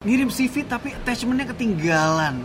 Ngirim 0.00 0.32
CV 0.32 0.64
tapi 0.64 0.96
attachmentnya 0.96 1.52
ketinggalan. 1.52 2.40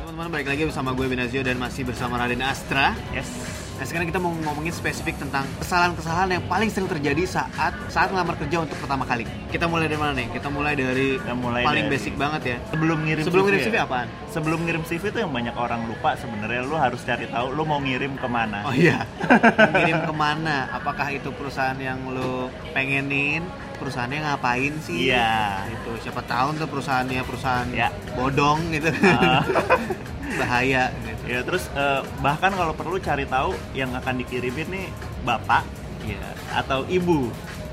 Teman-teman 0.00 0.32
balik 0.32 0.48
lagi 0.48 0.64
bersama 0.64 0.96
gue 0.96 1.12
Benazio 1.12 1.44
dan 1.44 1.60
masih 1.60 1.84
bersama 1.84 2.16
Raden 2.16 2.40
Astra. 2.40 2.96
Yes. 3.12 3.69
Nah 3.80 3.88
sekarang 3.88 4.12
kita 4.12 4.20
mau 4.20 4.28
ngomongin 4.28 4.68
spesifik 4.70 5.16
tentang 5.16 5.48
kesalahan-kesalahan 5.56 6.36
yang 6.36 6.44
paling 6.44 6.68
sering 6.68 6.84
terjadi 6.86 7.24
saat 7.24 7.72
saat 7.88 8.12
ngelamar 8.12 8.36
kerja 8.36 8.60
untuk 8.60 8.76
pertama 8.76 9.08
kali. 9.08 9.24
Kita 9.48 9.64
mulai 9.64 9.88
dari 9.88 9.96
mana 9.96 10.12
nih? 10.12 10.28
Kita 10.28 10.52
mulai 10.52 10.76
dari 10.76 11.16
Kita 11.16 11.32
mulai 11.32 11.64
paling 11.64 11.88
dari- 11.88 11.96
basic 11.96 12.12
banget 12.14 12.42
ya. 12.44 12.56
Sebelum 12.68 12.98
ngirim 13.00 13.24
Sebelum 13.24 13.40
CV, 13.40 13.48
ngirim 13.48 13.56
ya? 13.58 13.64
CV 13.64 13.76
apaan? 13.80 14.08
Sebelum 14.28 14.58
ngirim 14.60 14.82
CV 14.84 15.02
tuh 15.08 15.20
yang 15.24 15.32
banyak 15.32 15.56
orang 15.56 15.80
lupa 15.88 16.12
sebenarnya 16.12 16.60
lu 16.60 16.76
harus 16.76 17.00
cari 17.00 17.24
tahu 17.24 17.46
lu 17.50 17.64
mau 17.64 17.80
ngirim 17.80 18.20
ke 18.20 18.28
mana. 18.28 18.68
Oh 18.68 18.74
iya. 18.76 19.08
Ngirim 19.72 20.04
ke 20.04 20.12
mana? 20.12 20.68
Apakah 20.70 21.08
itu 21.08 21.32
perusahaan 21.32 21.80
yang 21.80 22.04
lo 22.04 22.52
pengenin? 22.76 23.40
Perusahaannya 23.80 24.20
ngapain 24.20 24.76
sih? 24.84 25.08
Iya. 25.08 25.64
Itu 25.72 25.96
siapa 26.04 26.20
tahu 26.20 26.52
tuh 26.52 26.68
perusahaannya 26.68 27.24
perusahaan 27.24 27.64
Ya. 27.72 27.88
bodong 28.12 28.60
gitu. 28.76 28.92
Ah. 29.08 29.40
Bahaya 30.40 30.84
gitu. 31.06 31.22
Ya 31.26 31.40
terus 31.40 31.64
eh, 31.72 32.00
bahkan 32.18 32.50
kalau 32.50 32.72
perlu 32.72 32.96
cari 32.98 33.24
tahu 33.24 33.52
yang 33.72 33.92
akan 33.92 34.14
dikirimin 34.18 34.68
nih 34.68 34.86
bapak 35.22 35.64
ya 36.02 36.20
atau 36.54 36.82
ibu. 36.86 37.28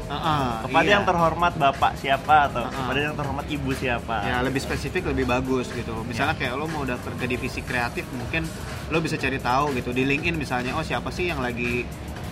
Heeh, 0.07 0.51
Kepada 0.63 0.87
iya. 0.87 0.95
yang 0.95 1.03
terhormat 1.03 1.53
bapak 1.53 1.99
siapa 1.99 2.47
atau 2.47 2.63
ah. 2.63 2.71
kepada 2.71 2.99
yang 3.01 3.15
terhormat 3.19 3.43
ibu 3.45 3.75
siapa. 3.75 4.23
ya 4.23 4.39
lebih 4.39 4.63
spesifik 4.63 5.11
lebih 5.11 5.27
bagus 5.27 5.67
gitu 5.69 5.99
misalnya 6.07 6.31
kayak 6.31 6.55
lo 6.55 6.63
mau 6.65 6.87
daftar 6.87 7.11
ke 7.11 7.27
divisi 7.27 7.59
kreatif 7.59 8.07
mungkin 8.15 8.47
lo 8.87 9.03
bisa 9.03 9.19
cari 9.19 9.35
tahu 9.35 9.75
gitu 9.75 9.91
di 9.91 10.07
LinkedIn 10.07 10.39
misalnya 10.39 10.79
oh 10.79 10.85
siapa 10.85 11.11
sih 11.11 11.27
yang 11.27 11.43
lagi 11.43 11.83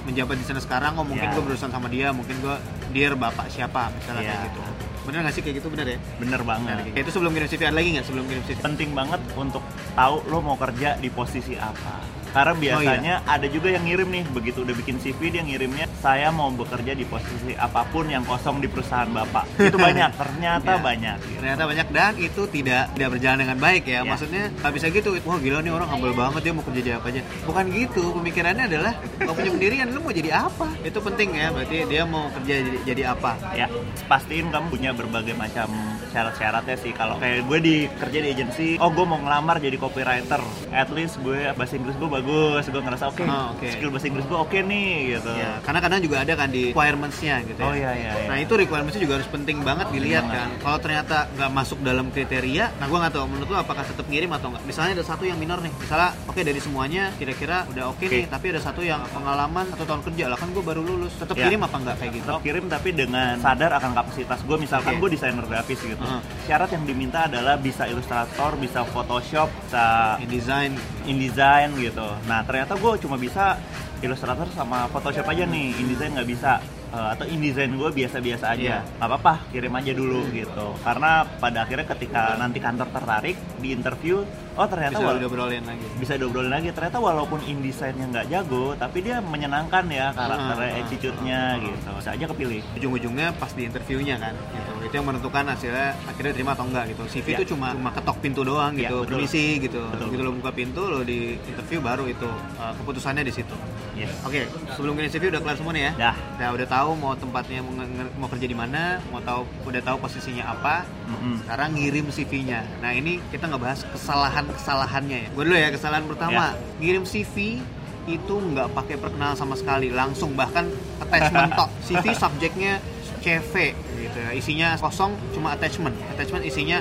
menjabat 0.08 0.40
di 0.40 0.46
sana 0.48 0.64
sekarang 0.64 0.96
oh 0.96 1.04
mungkin 1.04 1.28
Ya. 1.28 1.36
gue 1.36 1.44
berurusan 1.44 1.68
sama 1.68 1.92
dia 1.92 2.16
mungkin 2.16 2.40
gue 2.40 2.56
dear 2.94 3.12
bapak 3.14 3.52
siapa 3.52 3.92
misalnya 3.92 4.24
Ya. 4.24 4.32
kayak 4.32 4.44
gitu 4.48 4.62
bener 5.06 5.20
nggak 5.24 5.36
sih? 5.38 5.42
Kayak 5.46 5.56
gitu 5.62 5.68
bener 5.72 5.86
ya? 5.96 5.98
Bener 6.18 6.42
banget. 6.42 6.76
kayak 6.92 7.04
itu 7.06 7.12
sebelum 7.14 7.32
kirim 7.32 7.48
CV 7.48 7.62
ada 7.70 7.76
lagi 7.78 7.90
nggak 7.96 8.06
sebelum 8.06 8.26
kirim 8.26 8.44
CV 8.44 8.58
penting 8.60 8.90
banget 8.98 9.22
untuk 9.38 9.64
tahu 9.94 10.16
lo 10.28 10.38
mau 10.42 10.58
kerja 10.58 10.98
di 10.98 11.10
posisi 11.14 11.54
apa. 11.56 12.25
Karena 12.36 12.52
Oh, 12.52 12.60
biasanya 12.60 13.16
iya. 13.18 13.32
ada 13.32 13.48
juga 13.48 13.68
yang 13.70 13.84
ngirim 13.84 14.10
nih, 14.12 14.24
begitu 14.30 14.60
udah 14.62 14.76
bikin 14.76 14.96
CV 14.98 15.20
dia 15.30 15.42
ngirimnya 15.42 15.88
saya 15.96 16.28
mau 16.30 16.52
bekerja 16.52 16.92
di 16.92 17.04
posisi 17.04 17.56
apa 17.56 17.88
pun 17.88 18.06
yang 18.06 18.22
kosong 18.22 18.60
di 18.60 18.68
perusahaan 18.68 19.08
Bapak. 19.08 19.48
Itu 19.58 19.78
banyak, 19.78 20.12
ternyata 20.22 20.68
Iya. 20.70 20.84
banyak. 20.84 21.18
gitu. 21.22 21.38
ternyata 21.38 21.64
banyak 21.64 21.88
dan 21.90 22.14
itu 22.18 22.42
tidak 22.50 22.84
tidak 22.92 23.10
berjalan 23.12 23.38
dengan 23.40 23.58
baik 23.58 23.84
ya 23.86 23.94
Ya. 23.96 24.02
maksudnya 24.04 24.44
nggak 24.52 24.74
bisa 24.74 24.86
gitu 24.90 25.10
wah 25.22 25.38
gila 25.38 25.62
nih 25.62 25.72
orang 25.72 25.88
humble 25.88 26.12
banget 26.12 26.42
dia 26.42 26.52
mau 26.52 26.64
kerja 26.64 26.82
jadi 26.82 26.92
apa 26.98 27.08
aja 27.08 27.22
bukan 27.46 27.66
gitu 27.70 28.04
pemikirannya 28.12 28.66
adalah 28.66 28.94
kalau 29.16 29.34
punya 29.34 29.52
pendirian 29.52 29.88
lu 29.88 30.00
mau 30.00 30.12
jadi 30.12 30.32
apa 30.34 30.68
itu 30.82 31.00
penting 31.00 31.30
ya 31.32 31.48
berarti 31.50 31.78
dia 31.86 32.04
mau 32.04 32.28
kerja 32.32 32.54
jadi, 32.60 32.80
jadi 32.84 33.04
apa 33.08 33.32
Ya, 33.54 33.68
pastiin 34.04 34.50
kamu 34.50 34.68
punya 34.68 34.90
berbagai 34.92 35.32
macam 35.34 35.70
syarat-syaratnya 36.10 36.76
sih. 36.78 36.92
Kalau 36.92 37.16
kayak 37.16 37.44
gue 37.44 37.60
di 37.60 37.76
kerja 37.94 38.20
di 38.20 38.30
agensi, 38.30 38.68
oh 38.78 38.90
gue 38.90 39.04
mau 39.04 39.16
ngelamar 39.18 39.60
jadi 39.60 39.76
copywriter. 39.76 40.40
At 40.72 40.90
least 40.90 41.20
gue 41.20 41.52
bahasa 41.52 41.76
Inggris 41.76 41.94
gue 41.94 42.08
bagus, 42.10 42.24
gue 42.26 42.82
ngerasa 42.82 43.06
oke. 43.10 43.24
Oh, 43.26 43.54
oke. 43.54 43.68
Skill 43.70 43.90
bahasa 43.94 44.06
Inggris 44.10 44.26
gue 44.26 44.40
oke 44.40 44.58
nih 44.58 44.90
gitu. 45.16 45.32
Ya, 45.32 45.52
karena 45.62 45.80
kadang 45.82 46.00
juga 46.02 46.18
ada 46.22 46.34
kan 46.34 46.50
di 46.50 46.72
requirements-nya 46.72 47.36
gitu 47.46 47.60
ya. 47.62 47.68
Oh 47.68 47.74
iya 47.76 47.92
iya. 47.94 48.12
iya. 48.18 48.28
Nah 48.30 48.38
itu 48.42 48.54
requirements-nya 48.56 49.02
juga 49.04 49.14
harus 49.22 49.30
penting 49.30 49.58
banget 49.62 49.88
dilihat 49.92 50.26
banget. 50.26 50.38
kan. 50.38 50.50
Kalau 50.62 50.78
ternyata 50.82 51.18
nggak 51.36 51.52
masuk 51.54 51.78
dalam 51.82 52.06
kriteria, 52.10 52.66
nah 52.78 52.86
gue 52.86 52.98
nggak 52.98 53.14
tahu 53.14 53.26
menurut 53.30 53.50
lo 53.50 53.58
apakah 53.62 53.84
tetap 53.86 54.06
ngirim 54.10 54.32
atau 54.34 54.48
nggak. 54.52 54.64
Misalnya 54.66 54.92
ada 55.02 55.06
satu 55.06 55.24
yang 55.24 55.38
minor 55.38 55.60
nih, 55.62 55.74
misalnya 55.78 56.10
oke 56.26 56.42
dari 56.42 56.60
semuanya 56.60 57.04
kira-kira 57.16 57.66
udah 57.70 57.84
oke 57.92 58.06
Oke. 58.06 58.12
nih, 58.12 58.26
tapi 58.28 58.46
ada 58.52 58.62
satu 58.62 58.82
yang 58.82 59.02
pengalaman 59.12 59.66
satu 59.70 59.84
tahun 59.86 60.02
kerja 60.04 60.26
lah 60.30 60.38
kan 60.38 60.50
gue 60.52 60.64
baru 60.64 60.82
lulus, 60.82 61.14
tetap 61.16 61.36
Ya. 61.36 61.52
kirim 61.52 61.62
apa 61.62 61.78
nggak 61.78 61.96
kayak 62.00 62.12
gitu? 62.16 62.30
Tetap 62.32 62.44
kirim 62.44 62.66
tapi 62.66 62.90
dengan 62.96 63.36
sadar 63.38 63.72
akan 63.76 63.92
kapasitas 63.94 64.40
gue 64.42 64.58
misalkan 64.58 64.94
Oke. 64.96 65.02
gue 65.04 65.10
desainer 65.20 65.46
grafis 65.46 65.80
gitu 65.80 66.00
Heeh. 66.00 66.22
syarat 66.48 66.70
yang 66.72 66.84
diminta 66.84 67.28
adalah 67.28 67.56
bisa 67.56 67.84
ilustrator 67.86 68.56
bisa 68.56 68.82
photoshop 68.88 69.52
bisa 69.66 70.16
InDesign, 70.22 70.72
InDesign 71.06 71.70
gitu 71.78 72.08
nah 72.24 72.40
ternyata 72.42 72.74
gue 72.76 72.92
cuma 73.04 73.16
bisa 73.16 73.60
ilustrator 74.04 74.48
sama 74.54 74.86
photoshop 74.92 75.26
aja 75.26 75.44
nih. 75.48 75.76
InDesign 75.82 76.14
nggak 76.16 76.30
bisa. 76.30 76.60
Eh, 76.96 77.10
atau 77.12 77.26
InDesign 77.28 77.76
gue 77.76 77.90
biasa-biasa 77.92 78.46
aja. 78.56 78.62
Iya. 78.62 78.80
nggak 79.00 79.10
apa-apa 79.10 79.34
kirim 79.52 79.74
aja 79.74 79.92
dulu 79.92 80.20
gitu. 80.32 80.68
Karena 80.80 81.26
pada 81.42 81.66
akhirnya 81.66 81.88
ketika 81.92 82.38
nanti 82.38 82.60
kantor 82.62 82.88
tertarik 82.94 83.36
di 83.60 83.74
interview 83.74 84.24
oh 84.56 84.68
ternyata 84.70 84.96
bisa 85.04 85.12
berobrolin 85.20 85.64
lagi. 85.68 85.86
bisa 86.00 86.14
diobrolin 86.16 86.52
lagi. 86.54 86.70
Ternyata 86.72 86.98
walaupun 87.02 87.40
InDesign-nya 87.44 88.06
nggak 88.14 88.28
jago 88.32 88.78
tapi 88.78 89.04
dia 89.04 89.20
menyenangkan 89.20 89.84
ya 89.92 90.14
karakternya 90.16 90.70
Ah, 90.72 90.76
ah, 90.76 90.82
attitude-nya 90.86 91.42
gitu. 91.60 91.90
Bisa 92.00 92.10
aja 92.16 92.26
kepilih. 92.32 92.62
Ujung-ujungnya 92.80 93.28
pas 93.36 93.52
di 93.52 93.62
interviewnya 93.68 94.16
kan 94.22 94.34
gitu. 94.36 94.72
Itu 94.96 95.04
yang 95.04 95.12
menentukan 95.12 95.44
hasilnya 95.44 95.92
akhirnya 96.08 96.32
terima 96.32 96.56
atau 96.56 96.64
enggak 96.64 96.88
gitu 96.88 97.04
CV 97.12 97.28
Ya. 97.28 97.38
itu 97.38 97.52
cuma 97.52 97.76
cuma 97.76 97.92
ketok 97.92 98.18
pintu 98.24 98.42
doang 98.42 98.72
Ya, 98.74 98.88
gitu 98.88 99.04
betul. 99.04 99.12
permisi 99.20 99.60
gitu 99.60 99.84
Betul. 99.84 100.08
begitu 100.08 100.22
lo 100.24 100.32
buka 100.32 100.52
pintu 100.56 100.82
lo 100.86 101.00
di 101.04 101.36
interview 101.36 101.84
baru 101.84 102.08
itu 102.08 102.30
uh, 102.56 102.72
keputusannya 102.80 103.28
di 103.28 103.34
situ 103.36 103.52
yes 103.92 104.16
oke 104.24 104.40
sebelum 104.72 104.96
kirim 104.96 105.12
CV 105.12 105.24
udah 105.28 105.42
kelar 105.44 105.56
semua 105.60 105.74
nih 105.76 105.84
ya 105.84 105.92
dah 106.00 106.16
Nah, 106.36 106.50
udah 106.52 106.68
tahu 106.70 106.90
mau 106.94 107.12
tempatnya 107.12 107.60
mau, 107.60 107.74
mau 108.16 108.28
kerja 108.28 108.46
di 108.46 108.54
mana, 108.54 109.02
mau 109.10 109.18
tahu 109.20 109.44
udah 109.66 109.82
tahu 109.82 109.98
posisinya 109.98 110.46
apa. 110.46 110.84
Mm-mm. 111.08 111.42
Sekarang 111.42 111.74
ngirim 111.74 112.06
CV-nya. 112.08 112.62
Nah, 112.80 112.92
ini 112.92 113.18
kita 113.32 113.48
ngebahas 113.48 113.82
kesalahan-kesalahannya 113.90 115.18
ya. 115.18 115.30
Gue 115.32 115.44
dulu 115.44 115.56
ya, 115.56 115.72
kesalahan 115.72 116.06
pertama, 116.06 116.54
ngirim 116.78 117.02
CV 117.02 117.64
itu 118.06 118.36
nggak 118.36 118.68
pakai 118.72 118.96
perkenalan 118.96 119.34
sama 119.34 119.56
sekali, 119.56 119.90
langsung 119.90 120.36
bahkan 120.36 120.70
attachment 121.00 121.56
tok. 121.56 121.70
CV 121.88 122.14
subjeknya 122.14 122.78
CV 123.26 123.74
gitu 123.98 124.18
ya. 124.18 124.30
Isinya 124.32 124.68
kosong 124.78 125.18
cuma 125.32 125.52
attachment. 125.52 125.98
Attachment 126.08 126.46
isinya 126.46 126.80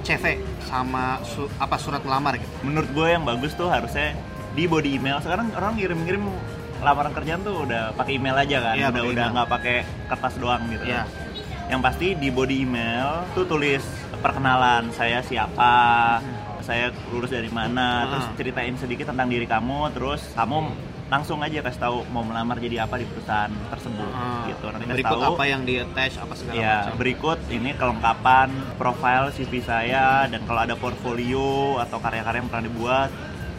CV 0.00 0.40
sama 0.62 1.20
su- 1.22 1.52
apa 1.56 1.76
surat 1.76 2.00
melamar 2.00 2.34
gitu. 2.34 2.50
menurut 2.62 2.90
gue 2.90 3.06
yang 3.08 3.22
bagus 3.22 3.52
tuh 3.52 3.68
harusnya 3.68 4.18
di 4.50 4.66
body 4.66 4.96
email 4.96 5.20
sekarang 5.20 5.52
orang 5.52 5.76
ngirim-ngirim 5.76 6.26
lamaran 6.80 7.12
kerjaan 7.12 7.40
tuh 7.40 7.62
udah 7.62 7.94
pakai 7.94 8.18
email 8.18 8.34
aja 8.34 8.58
kan 8.60 8.74
Iya, 8.74 8.90
udah 8.90 9.02
udah 9.06 9.26
nggak 9.30 9.48
pakai 9.48 9.76
kertas 10.08 10.34
doang 10.36 10.66
gitu 10.66 10.82
Iya. 10.84 11.06
yang 11.68 11.78
pasti 11.78 12.18
di 12.18 12.28
body 12.28 12.56
email 12.60 13.22
tuh 13.30 13.46
tulis 13.46 13.86
perkenalan 14.18 14.90
saya 14.90 15.22
siapa 15.22 16.18
saya 16.60 16.90
lulus 17.08 17.30
dari 17.30 17.46
mana 17.48 17.86
Ah. 17.86 18.06
terus 18.08 18.26
ceritain 18.34 18.74
sedikit 18.74 19.06
tentang 19.08 19.26
diri 19.26 19.46
kamu 19.46 19.90
terus 19.92 20.18
kamu 20.32 20.66
langsung 21.12 21.38
aja 21.38 21.60
kasih 21.60 21.76
tahu 21.78 21.96
mau 22.08 22.24
melamar 22.24 22.56
jadi 22.56 22.82
apa 22.82 22.96
di 22.96 23.04
perusahaan 23.04 23.52
tersebut 23.68 24.08
Ah, 24.10 24.48
gitu 24.48 24.64
nanti 24.66 24.88
berikut 24.90 25.12
tahu 25.14 25.36
apa 25.36 25.44
yang 25.44 25.60
di 25.60 25.76
attach 25.76 26.16
apa 26.16 26.32
segala 26.32 26.56
Ya, 26.56 26.76
macam. 26.80 26.96
berikut 26.96 27.38
ini 27.52 27.70
kelengkapan 27.74 28.48
profile 28.74 29.28
CV 29.28 29.60
saya 29.60 30.24
dan 30.24 30.40
kalau 30.42 30.60
ada 30.62 30.72
portfolio 30.74 31.76
atau 31.76 32.00
karya-karya 32.00 32.40
yang 32.40 32.48
pernah 32.48 32.64
dibuat 32.64 33.10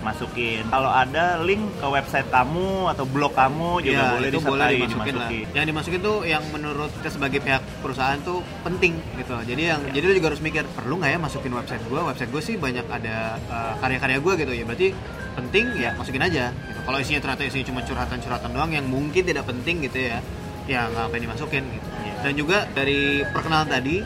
masukin. 0.04 0.68
Kalau 0.68 0.92
ada 0.92 1.40
link 1.42 1.64
ke 1.80 1.88
website 1.88 2.28
kamu 2.28 2.92
atau 2.92 3.08
blog 3.08 3.32
kamu 3.34 3.82
juga 3.82 3.96
Iya, 3.96 4.04
boleh 4.14 4.30
itu 4.30 4.40
boleh 4.44 4.68
disertai 4.68 4.76
dimasukin 4.76 5.16
lah. 5.16 5.30
dimasukin. 5.32 5.46
Yang 5.56 5.66
dimasukin 5.72 6.00
tuh 6.04 6.18
yang 6.28 6.44
menurut 6.52 6.92
kita 7.00 7.10
sebagai 7.10 7.40
pihak 7.40 7.64
perusahaan 7.80 8.20
tuh 8.22 8.44
penting 8.62 8.94
gitu. 9.18 9.34
Jadi 9.48 9.62
yang 9.64 9.82
jadi 9.90 10.04
lu 10.04 10.14
juga 10.20 10.28
harus 10.36 10.44
mikir 10.44 10.68
perlu 10.76 11.00
nggak 11.00 11.12
ya 11.16 11.20
masukin 11.24 11.52
website 11.56 11.84
gua? 11.88 12.02
Website 12.12 12.30
gue 12.30 12.44
sih 12.44 12.56
banyak 12.60 12.86
ada 12.92 13.40
uh, 13.48 13.74
karya-karya 13.80 14.20
gua 14.20 14.34
gitu 14.36 14.52
ya. 14.52 14.68
Berarti 14.68 14.88
penting 15.34 15.66
ya 15.80 15.96
masukin 15.98 16.22
aja. 16.22 16.52
Gitu. 16.54 16.80
Kalau 16.84 16.98
isinya 17.00 17.20
ternyata 17.24 17.42
isinya 17.48 17.66
cuma 17.74 17.80
curhatan-curhatan 17.82 18.50
doang 18.54 18.72
yang 18.76 18.86
mungkin 18.86 19.24
tidak 19.24 19.48
penting 19.48 19.82
gitu 19.88 20.12
ya, 20.12 20.20
ya 20.68 20.92
nggak 20.92 21.10
apa 21.10 21.16
dimasukin 21.18 21.64
gitu. 21.64 21.88
Iya. 22.04 22.16
Dan 22.22 22.34
juga 22.38 22.58
dari 22.76 23.24
perkenalan 23.32 23.72
tadi 23.72 24.04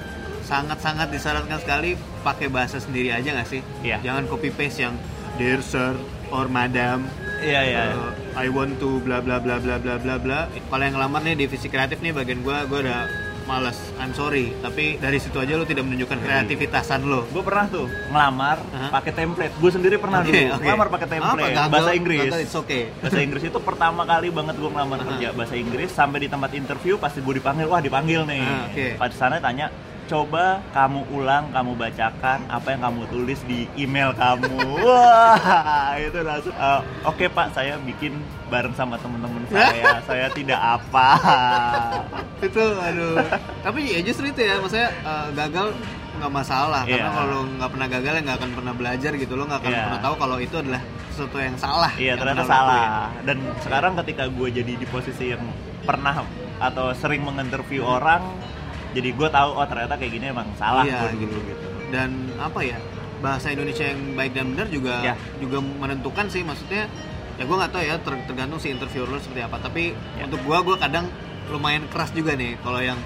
sangat-sangat 0.48 1.12
disarankan 1.12 1.60
sekali 1.60 2.00
pakai 2.24 2.48
bahasa 2.48 2.80
sendiri 2.80 3.12
aja 3.12 3.36
nggak 3.36 3.50
sih? 3.52 3.60
Iya. 3.84 4.00
Jangan 4.00 4.32
copy 4.32 4.48
paste 4.56 4.88
yang 4.88 4.96
dear 5.38 5.62
sir 5.62 5.94
or 6.30 6.50
madam 6.50 7.06
Iya, 7.38 7.62
iya. 7.64 7.82
Uh, 7.94 8.10
I 8.34 8.50
want 8.50 8.82
to 8.82 8.98
bla 9.06 9.22
bla 9.22 9.38
bla 9.38 9.62
bla 9.62 9.78
bla 9.78 10.02
bla 10.02 10.18
bla. 10.18 10.40
Kalau 10.50 10.82
yang 10.82 10.98
ngelamar 10.98 11.22
nih 11.22 11.38
divisi 11.38 11.70
kreatif 11.70 12.02
nih 12.02 12.10
bagian 12.10 12.42
gua 12.42 12.66
gua 12.66 12.82
udah 12.82 13.02
males. 13.46 13.78
I'm 13.98 14.12
sorry, 14.12 14.58
tapi 14.60 14.98
dari 14.98 15.22
situ 15.22 15.38
aja 15.38 15.54
lo 15.54 15.62
tidak 15.64 15.86
menunjukkan 15.86 16.18
kreativitasan 16.18 17.06
lo. 17.06 17.30
Gue 17.30 17.46
pernah 17.46 17.70
tuh 17.70 17.88
ngelamar 18.10 18.58
Aha. 18.60 18.90
pakai 18.92 19.14
template. 19.16 19.54
Gue 19.56 19.72
sendiri 19.72 19.96
pernah 19.96 20.20
Oke, 20.20 20.34
dulu 20.34 20.44
oke. 20.52 20.66
ngelamar 20.66 20.88
pakai 20.92 21.08
template 21.08 21.46
Apa, 21.48 21.56
gagal? 21.56 21.72
bahasa 21.72 21.92
Inggris. 21.94 22.22
Gagal, 22.28 22.42
it's 22.44 22.58
okay. 22.58 22.84
Bahasa 23.00 23.20
Inggris 23.22 23.44
itu 23.46 23.60
pertama 23.64 24.02
kali 24.04 24.28
banget 24.34 24.56
gue 24.58 24.70
ngelamar 24.74 24.98
Aha. 25.00 25.08
kerja 25.08 25.28
bahasa 25.32 25.56
Inggris 25.56 25.90
sampai 25.94 26.20
di 26.20 26.28
tempat 26.28 26.52
interview 26.52 26.98
pasti 27.00 27.22
gue 27.24 27.34
dipanggil 27.40 27.66
wah 27.70 27.80
dipanggil 27.80 28.22
nih. 28.28 28.44
Ah, 28.44 28.66
oke. 28.68 28.88
Pada 29.00 29.14
sana 29.16 29.36
tanya 29.40 29.72
coba 30.08 30.64
kamu 30.72 31.04
ulang, 31.12 31.52
kamu 31.52 31.72
bacakan 31.74 32.40
apa 32.48 32.68
yang 32.70 32.82
kamu 32.82 33.02
tulis 33.08 33.40
di 33.44 33.68
email 33.76 34.12
kamu. 34.14 34.56
Wah, 34.88 35.94
itu 35.96 36.20
langsung. 36.20 36.52
"Eh, 36.52 36.80
Oke 37.04 37.28
Pak, 37.28 37.52
saya 37.52 37.76
bikin 37.80 38.16
bareng 38.48 38.72
sama 38.72 38.96
teman-teman 38.96 39.44
saya. 39.52 40.00
saya 40.02 40.28
tidak 40.30 40.58
apa. 40.58 41.10
itu 42.40 42.62
aduh 42.62 43.18
tapi 43.60 43.82
ya 43.90 44.00
justru 44.00 44.30
itu 44.30 44.40
ya 44.40 44.56
maksudnya 44.58 44.94
eh, 44.94 45.28
gagal 45.34 45.74
nggak 46.18 46.30
masalah 46.32 46.82
karena 46.84 47.10
Iya. 47.10 47.18
kalau 47.18 47.40
nggak 47.48 47.70
pernah 47.72 47.88
gagal 47.88 48.12
ya 48.12 48.22
nggak 48.24 48.38
akan 48.38 48.52
pernah 48.54 48.74
belajar 48.74 49.12
gitu 49.14 49.34
lo 49.34 49.44
nggak 49.44 49.60
akan 49.60 49.72
Iya. 49.72 49.82
pernah 49.84 50.00
tahu 50.00 50.16
kalau 50.18 50.38
itu 50.38 50.56
adalah 50.56 50.82
sesuatu 51.10 51.38
yang 51.38 51.56
salah 51.56 51.92
Iya 51.94 52.08
yang 52.08 52.18
ternyata 52.20 52.38
lo 52.38 52.46
lakuin. 52.46 52.54
salah. 52.54 53.10
Dan 53.24 53.38
sekarang 53.60 53.94
ketika 53.98 54.24
gue 54.28 54.48
jadi 54.52 54.72
di 54.72 54.86
posisi 54.88 55.26
yang 55.28 55.44
pernah 55.82 56.14
atau 56.60 56.86
sering 56.94 57.22
menginterview 57.22 57.82
orang, 57.82 58.22
jadi 58.98 59.10
gue 59.12 59.30
tahu 59.30 59.50
oh 59.54 59.66
ternyata 59.66 59.94
kayak 59.94 60.12
gini 60.12 60.26
emang 60.28 60.50
salah 60.56 60.82
Iya, 60.82 61.06
gue 61.08 61.22
gitu. 61.22 61.38
gitu. 61.38 61.68
dan 61.88 62.10
apa 62.36 62.60
ya 62.62 62.78
bahasa 63.18 63.50
Indonesia 63.50 63.86
yang 63.86 64.14
baik 64.14 64.32
dan 64.32 64.46
benar 64.52 64.68
juga 64.68 64.96
Ya. 65.04 65.14
juga 65.38 65.58
menentukan 65.62 66.26
sih 66.28 66.42
maksudnya 66.42 66.90
ya 67.34 67.44
gue 67.44 67.56
nggak 67.56 67.72
tahu 67.72 67.84
ya 67.84 67.96
ter- 67.98 68.26
tergantung 68.26 68.58
si 68.58 68.68
interviewer 68.68 69.06
lo 69.08 69.18
seperti 69.18 69.42
apa 69.42 69.58
tapi 69.60 69.94
Ya. 70.16 70.26
untuk 70.26 70.42
gue 70.42 70.58
gue 70.64 70.76
kadang 70.76 71.06
lumayan 71.48 71.86
keras 71.88 72.10
juga 72.12 72.34
nih 72.34 72.58
kalau 72.60 72.78
yang 72.80 72.98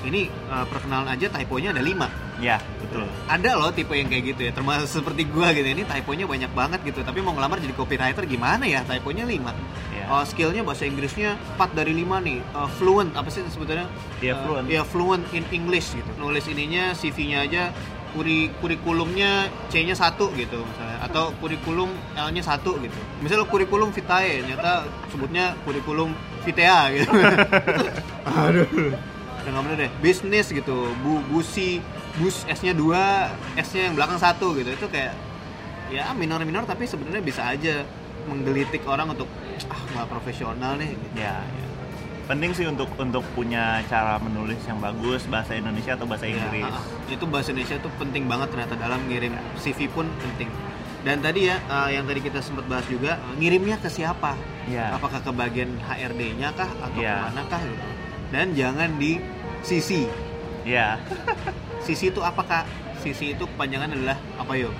ini 0.00 0.28
eh, 0.28 0.64
perkenalan 0.64 1.10
aja 1.10 1.26
typonya 1.28 1.72
ada 1.72 1.82
5 1.82 2.06
Ya 2.38 2.62
betul. 2.78 3.02
ada 3.26 3.50
loh 3.52 3.68
tipe 3.68 3.90
yang 3.92 4.06
kayak 4.06 4.24
gitu 4.28 4.46
ya 4.46 4.52
termasuk 4.52 4.86
seperti 4.86 5.26
gua 5.26 5.50
gitu 5.50 5.66
ini 5.66 5.82
typonya 5.82 6.22
banyak 6.22 6.52
banget 6.52 6.80
gitu 6.84 7.02
tapi 7.02 7.18
mau 7.18 7.34
ngelamar 7.34 7.58
jadi 7.58 7.74
copywriter 7.74 8.22
gimana 8.24 8.62
ya 8.62 8.86
typonya 8.86 9.26
5 9.26 9.87
Oh, 10.08 10.24
skillnya 10.24 10.64
bahasa 10.64 10.88
Inggrisnya 10.88 11.36
4 11.54 11.76
dari 11.76 11.92
5 11.92 12.24
nih. 12.24 12.40
Uh, 12.50 12.64
fluent 12.80 13.12
apa 13.12 13.28
sih 13.28 13.44
sebetulnya 13.46 13.84
Iya, 14.18 14.34
Uh, 14.34 14.40
fluent. 14.40 14.66
ya 14.66 14.82
fluent 14.82 15.24
in 15.32 15.44
English 15.52 15.92
gitu. 15.92 16.10
Nulis 16.16 16.48
ininya 16.48 16.96
CV-nya 16.96 17.44
aja 17.44 17.62
kuri 18.08 18.48
kurikulumnya 18.64 19.52
C-nya 19.68 19.92
satu 19.92 20.32
gitu 20.32 20.64
misalnya. 20.64 20.96
Atau 21.04 21.36
kurikulum 21.38 21.92
L-nya 22.16 22.40
satu 22.40 22.80
gitu. 22.80 22.96
Misalnya 23.20 23.44
kurikulum 23.44 23.92
vitae 23.92 24.40
ternyata 24.40 24.88
sebutnya 25.12 25.52
kurikulum 25.62 26.16
vitea 26.40 26.78
gitu. 26.96 27.12
Aduh. 28.48 28.64
Udah 29.44 29.50
nggak 29.52 29.62
bener 29.68 29.76
deh. 29.76 29.90
Bisnis 30.00 30.48
gitu. 30.48 30.88
Bu 31.04 31.20
busi 31.28 31.84
bus 32.16 32.48
S-nya 32.48 32.72
dua 32.72 33.28
S-nya 33.60 33.92
yang 33.92 33.94
belakang 33.94 34.16
satu 34.16 34.56
gitu. 34.56 34.72
Itu 34.72 34.88
kayak 34.88 35.12
ya 35.92 36.08
minor 36.12 36.40
minor 36.44 36.64
tapi 36.64 36.84
sebenarnya 36.84 37.20
bisa 37.20 37.44
aja 37.44 37.84
menggelitik 38.28 38.84
orang 38.84 39.10
untuk 39.10 39.26
ah 39.66 39.80
nggak 39.88 40.06
profesional 40.06 40.76
nih 40.76 40.92
gitu. 40.92 41.16
Ya, 41.16 41.40
ya. 41.40 41.66
Penting 42.24 42.52
sih 42.52 42.64
untuk 42.64 42.92
untuk 42.94 43.24
punya 43.32 43.80
cara 43.84 44.20
menulis 44.20 44.60
yang 44.62 44.76
bagus 44.78 45.24
bahasa 45.24 45.56
Indonesia 45.56 45.96
atau 45.96 46.04
bahasa 46.04 46.28
Ya, 46.28 46.36
Inggris. 46.36 46.68
ah. 46.68 46.84
itu 47.08 47.24
bahasa 47.24 47.48
Indonesia 47.50 47.76
tuh 47.78 47.88
penting 47.96 48.28
banget 48.28 48.48
ternyata 48.50 48.76
dalam 48.76 49.00
ngirim 49.06 49.32
CV 49.56 49.88
pun 49.88 50.04
penting 50.20 50.52
dan 51.00 51.18
tadi 51.18 51.46
ya 51.46 51.56
eh, 51.56 51.96
yang 51.96 52.04
tadi 52.04 52.20
kita 52.20 52.38
sempat 52.38 52.68
bahas 52.68 52.84
juga 52.84 53.16
ngirimnya 53.34 53.80
ke 53.80 53.88
siapa 53.88 54.36
Ya. 54.68 54.92
apakah 54.92 55.24
ke 55.24 55.32
bagian 55.32 55.80
HRD-nya 55.80 56.52
kah 56.52 56.68
atau 56.68 57.00
Ya. 57.00 57.16
ke 57.16 57.32
mana 57.32 57.42
kah 57.48 57.62
gitu 57.64 57.86
dan 58.28 58.52
jangan 58.52 58.90
di 59.00 59.16
CC 59.64 60.04
Ya. 60.68 61.00
CC 61.86 62.12
itu 62.12 62.20
apa 62.20 62.44
kak? 62.44 62.64
CC 63.00 63.32
itu 63.32 63.46
kepanjangan 63.46 63.88
adalah 63.88 64.18
apa 64.36 64.52
yuk? 64.52 64.74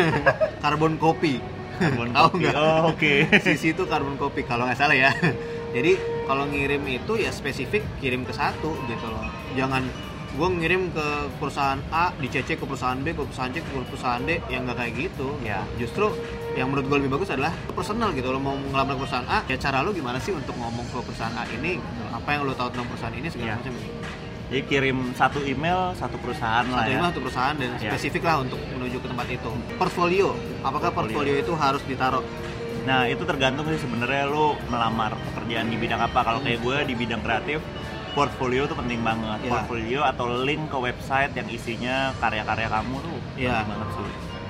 Carbon 0.62 0.96
copy. 0.96 1.36
Carbon 1.78 2.08
Tahu 2.10 2.26
copy. 2.28 2.40
nggak? 2.40 2.54
Oh, 2.56 2.80
oke. 2.88 3.12
CC 3.44 3.62
itu 3.70 3.82
carbon 3.84 4.16
copy 4.16 4.40
kalau 4.42 4.64
nggak 4.64 4.76
salah 4.76 4.94
ya. 4.94 5.10
Jadi 5.76 5.92
kalau 6.24 6.44
ngirim 6.44 6.82
itu 6.84 7.12
ya 7.14 7.30
spesifik 7.30 7.82
kirim 7.98 8.22
ke 8.22 8.32
satu 8.32 8.74
gitu 8.84 9.06
loh. 9.06 9.24
Jangan 9.54 9.84
gue 10.30 10.48
ngirim 10.54 10.90
ke 10.90 11.06
perusahaan 11.36 11.80
A, 11.88 12.12
di 12.14 12.28
CC 12.28 12.54
ke 12.54 12.62
perusahaan 12.62 12.96
B, 12.96 13.10
ke 13.10 13.22
perusahaan 13.22 13.48
C, 13.48 13.58
ke 13.58 13.70
perusahaan 13.82 14.20
D, 14.20 14.38
yang 14.46 14.64
nggak 14.64 14.76
kayak 14.76 14.92
gitu. 14.96 15.34
Ya. 15.40 15.64
Justru 15.74 16.12
yang 16.54 16.68
menurut 16.68 16.86
gue 16.86 16.96
lebih 16.98 17.12
bagus 17.12 17.28
adalah 17.28 17.50
personal 17.68 18.10
gitu 18.10 18.28
lo 18.28 18.38
mau 18.38 18.54
ngelamar 18.54 18.94
ke 18.94 19.00
perusahaan 19.00 19.26
A, 19.26 19.38
ya 19.44 19.56
cara 19.56 19.80
lo 19.80 19.90
gimana 19.90 20.18
sih 20.18 20.30
untuk 20.30 20.54
ngomong 20.54 20.84
ke 20.86 20.98
perusahaan 21.00 21.32
A 21.32 21.46
ini? 21.50 21.76
gitu. 21.76 22.02
Apa 22.08 22.28
yang 22.30 22.42
lo 22.42 22.52
tahu 22.52 22.70
tentang 22.70 22.88
perusahaan 22.88 23.14
ini 23.14 23.28
segala 23.28 23.46
Ya. 23.46 23.54
macam. 23.56 23.72
Jadi 24.48 24.62
kirim 24.64 25.12
satu 25.12 25.44
email 25.44 25.92
satu 25.92 26.16
perusahaan 26.16 26.64
lah 26.64 26.82
satu 26.82 26.88
ya. 26.88 26.96
email 26.96 27.08
satu 27.10 27.20
perusahaan 27.20 27.54
dan 27.54 27.70
Ya. 27.76 27.92
spesifik 27.92 28.22
lah 28.24 28.36
untuk 28.40 28.56
menuju 28.70 28.96
ke 28.96 29.06
tempat 29.06 29.26
itu. 29.28 29.50
Portfolio, 29.76 30.28
apakah 30.60 30.88
portfolio, 30.90 31.36
itu 31.36 31.52
harus 31.52 31.84
ditaruh? 31.84 32.24
Nah 32.82 33.04
itu 33.04 33.20
tergantung 33.22 33.68
sih 33.68 33.76
sebenarnya 33.76 34.24
lo 34.24 34.56
melamar 34.66 35.12
pekerjaan 35.30 35.68
di 35.68 35.76
bidang 35.76 36.00
apa. 36.00 36.24
Kalau 36.24 36.40
kayak 36.40 36.64
gue 36.64 36.76
di 36.88 36.94
bidang 36.96 37.20
kreatif, 37.20 37.60
portfolio 38.10 38.64
tuh 38.64 38.74
penting 38.74 39.04
banget. 39.04 39.44
Ya. 39.44 39.52
Portfolio 39.52 40.00
atau 40.02 40.40
link 40.40 40.64
ke 40.66 40.78
website 40.80 41.36
yang 41.36 41.48
isinya 41.48 42.16
karya-karya 42.16 42.68
kamu 42.68 42.96
tuh 42.98 43.16
Ya. 43.36 43.60
penting 43.60 43.68
banget 43.68 43.88
sih. 43.92 44.07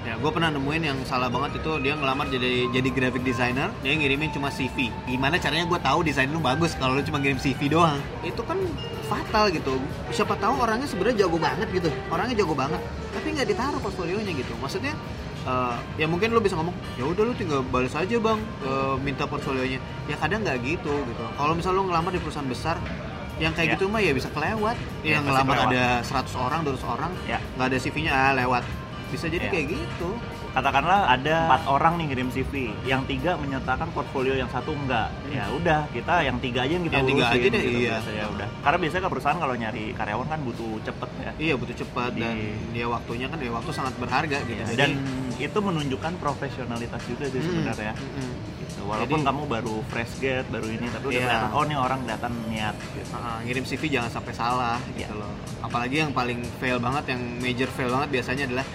Ya, 0.08 0.16
gue 0.16 0.30
pernah 0.32 0.48
nemuin 0.48 0.82
yang 0.82 0.98
salah 1.04 1.28
banget 1.28 1.60
itu 1.60 1.68
dia 1.84 1.92
ngelamar 1.92 2.24
jadi 2.26 2.72
jadi 2.72 2.88
graphic 2.88 3.20
designer, 3.22 3.68
dia 3.78 3.92
ngirimin 3.92 4.32
cuma 4.32 4.48
CV. 4.48 4.88
Gimana 5.04 5.36
caranya 5.36 5.68
gue 5.68 5.76
tahu 5.78 6.00
desain 6.00 6.24
lu 6.26 6.40
bagus 6.40 6.72
kalau 6.72 6.96
lu 6.96 7.04
cuma 7.04 7.20
ngirim 7.20 7.36
CV 7.36 7.68
doang? 7.68 8.00
Itu 8.24 8.40
kan 8.42 8.56
fatal 9.04 9.52
gitu. 9.52 9.76
Siapa 10.08 10.32
tahu 10.36 10.56
orangnya 10.58 10.88
sebenarnya 10.88 11.22
jago 11.22 11.36
banget 11.38 11.68
gitu, 11.70 11.92
orangnya 12.08 12.32
jago 12.34 12.56
banget, 12.56 12.80
tapi 13.12 13.26
nggak 13.30 13.48
ditaruh 13.48 13.76
portfolionya 13.78 14.32
gitu. 14.32 14.56
Maksudnya 14.56 14.96
eh, 15.44 15.76
ya 15.98 16.08
mungkin 16.08 16.32
lu 16.32 16.40
bisa 16.40 16.56
ngomong 16.56 16.72
ya 16.96 17.04
udah 17.04 17.22
lu 17.22 17.34
tinggal 17.34 17.60
balas 17.62 17.92
aja 17.92 18.16
bang 18.18 18.40
eh, 18.60 18.94
minta 18.98 19.24
portfolionya 19.24 19.76
ya 20.04 20.16
kadang 20.16 20.40
nggak 20.40 20.56
gitu 20.62 20.92
gitu 21.04 21.24
kalau 21.36 21.52
misal 21.52 21.72
lu 21.72 21.84
ngelamar 21.84 22.10
di 22.10 22.18
perusahaan 22.18 22.44
besar 22.44 22.80
yang 23.38 23.52
kayak 23.52 23.68
Ya. 23.68 23.72
gitu 23.76 23.86
mah 23.86 24.00
ya 24.00 24.10
bisa 24.10 24.26
kelewat 24.28 24.74
Ya, 25.00 25.14
yang 25.14 25.22
ngelamar 25.22 25.62
kelewat. 25.62 25.70
ada 25.70 25.84
100 26.02 26.34
orang 26.34 26.60
200 26.66 26.82
orang 26.82 27.12
Ya. 27.24 27.38
nggak 27.54 27.66
ada 27.70 27.78
CV-nya 27.78 28.10
ah 28.10 28.32
lewat 28.34 28.64
bisa 29.08 29.26
jadi 29.26 29.44
Ya. 29.44 29.50
kayak 29.50 29.66
gitu 29.70 30.10
Katakanlah 30.48 31.12
ada 31.12 31.44
empat 31.44 31.62
orang 31.68 32.00
nih 32.00 32.06
ngirim 32.08 32.28
CV, 32.32 32.52
yang 32.82 33.04
tiga 33.04 33.36
menyertakan 33.36 33.92
portfolio, 33.92 34.32
yang 34.32 34.48
satu 34.48 34.72
enggak. 34.72 35.12
Ya 35.28 35.44
udah 35.52 35.86
kita 35.92 36.24
yang 36.24 36.40
tiga 36.40 36.64
aja 36.64 36.72
yang 36.72 36.82
kita 36.82 36.98
Yang 36.98 37.08
tiga 37.14 37.24
aja 37.28 37.36
deh, 37.38 37.62
gitu 37.62 37.78
iya. 37.78 37.90
biasanya 37.94 38.24
udah. 38.32 38.48
Karena 38.64 38.78
biasanya 38.80 39.02
ke 39.04 39.10
perusahaan 39.12 39.38
kalau 39.38 39.54
nyari 39.54 39.84
karyawan 39.92 40.26
kan 40.26 40.40
butuh 40.42 40.72
cepet 40.82 41.10
ya. 41.20 41.30
Iya 41.38 41.54
butuh 41.54 41.76
cepat 41.76 42.10
dan 42.16 42.34
Di- 42.34 42.58
dia 42.74 42.86
waktunya 42.88 43.26
kan 43.28 43.38
ya 43.38 43.50
waktu 43.52 43.70
sangat 43.70 43.94
berharga 44.00 44.36
gitu. 44.40 44.56
Iya, 44.56 44.64
Jadi- 44.66 44.78
Dan 44.80 44.90
itu 45.38 45.58
menunjukkan 45.60 46.12
profesionalitas 46.18 47.02
juga 47.06 47.24
sih 47.28 47.38
Hmm, 47.38 47.48
sebenarnya. 47.52 47.92
hmm, 47.94 48.10
hmm. 48.10 48.32
Gitu. 48.58 48.80
Walaupun 48.82 49.18
Jadi- 49.20 49.28
kamu 49.28 49.42
baru 49.46 49.74
fresh 49.86 50.12
grad, 50.18 50.46
baru 50.48 50.66
ini, 50.66 50.86
tapi 50.88 51.04
udah 51.06 51.14
Iya. 51.14 51.26
kelihatan 51.28 51.50
oh 51.52 51.64
nih 51.68 51.78
orang 51.78 51.98
kelihatan 52.02 52.32
niat 52.48 52.76
gitu. 52.88 53.14
Ah, 53.14 53.38
ngirim 53.44 53.62
CV 53.62 53.82
jangan 53.86 54.10
sampai 54.10 54.32
salah 54.32 54.80
Iya. 54.90 55.06
gitu 55.06 55.14
loh. 55.14 55.30
Apalagi 55.60 56.02
yang 56.02 56.10
paling 56.10 56.40
fail 56.58 56.80
banget, 56.80 57.04
yang 57.06 57.20
major 57.38 57.68
fail 57.68 57.92
banget 57.92 58.08
biasanya 58.10 58.44
adalah 58.48 58.66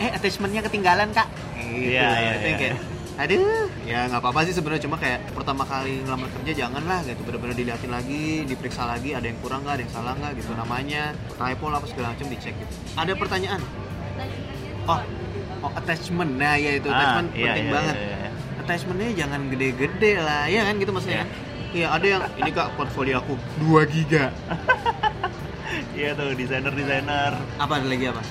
eh 0.00 0.10
attachmentnya 0.10 0.64
ketinggalan 0.64 1.12
kak. 1.12 1.28
Gitu. 1.60 1.92
Iya, 1.92 2.08
iya, 2.10 2.30
Itu 2.34 2.46
yang 2.46 2.56
iya. 2.56 2.58
kayak 2.58 2.76
aduh 3.20 3.68
ya 3.84 4.08
nggak 4.08 4.16
apa-apa 4.16 4.48
sih 4.48 4.56
sebenarnya 4.56 4.88
cuma 4.88 4.96
kayak 4.96 5.20
pertama 5.36 5.68
kali 5.68 6.00
ngelamar 6.00 6.32
kerja 6.40 6.64
janganlah 6.64 7.04
gitu 7.04 7.20
bener-bener 7.20 7.52
dilihatin 7.52 7.92
lagi 7.92 8.48
diperiksa 8.48 8.88
lagi 8.88 9.12
ada 9.12 9.28
yang 9.28 9.36
kurang 9.44 9.60
nggak 9.60 9.76
ada 9.76 9.82
yang 9.84 9.92
salah 9.92 10.16
nggak 10.16 10.40
gitu 10.40 10.56
namanya 10.56 11.12
typo 11.36 11.68
lah 11.68 11.84
apa 11.84 11.86
segala 11.92 12.16
macam 12.16 12.26
dicek 12.32 12.56
gitu 12.56 12.72
ada 12.96 13.12
pertanyaan 13.12 13.60
oh 14.88 15.00
oh 15.60 15.72
attachment 15.76 16.32
nah 16.40 16.56
ya 16.56 16.80
itu 16.80 16.88
attachment 16.88 17.28
Ah, 17.28 17.36
iya, 17.36 17.44
penting 17.44 17.66
iya, 17.68 17.74
banget 17.76 17.94
iya, 18.00 18.08
iya. 18.08 18.30
attachmentnya 18.56 19.08
jangan 19.12 19.40
gede-gede 19.52 20.12
lah 20.16 20.42
ya 20.48 20.60
kan 20.64 20.74
gitu 20.80 20.90
maksudnya 20.90 21.12
Iya. 21.12 21.20
kan? 21.20 21.28
Iya 21.70 21.86
ada 21.92 22.06
yang 22.08 22.22
ini 22.40 22.50
kak 22.50 22.68
portfolio 22.72 23.14
aku 23.20 23.32
2 23.60 23.84
giga 23.92 24.24
Iya 25.98 26.16
tuh 26.16 26.32
desainer-desainer. 26.32 27.32
apa 27.60 27.72
ada 27.76 27.84
lagi 27.84 28.08
apa 28.08 28.22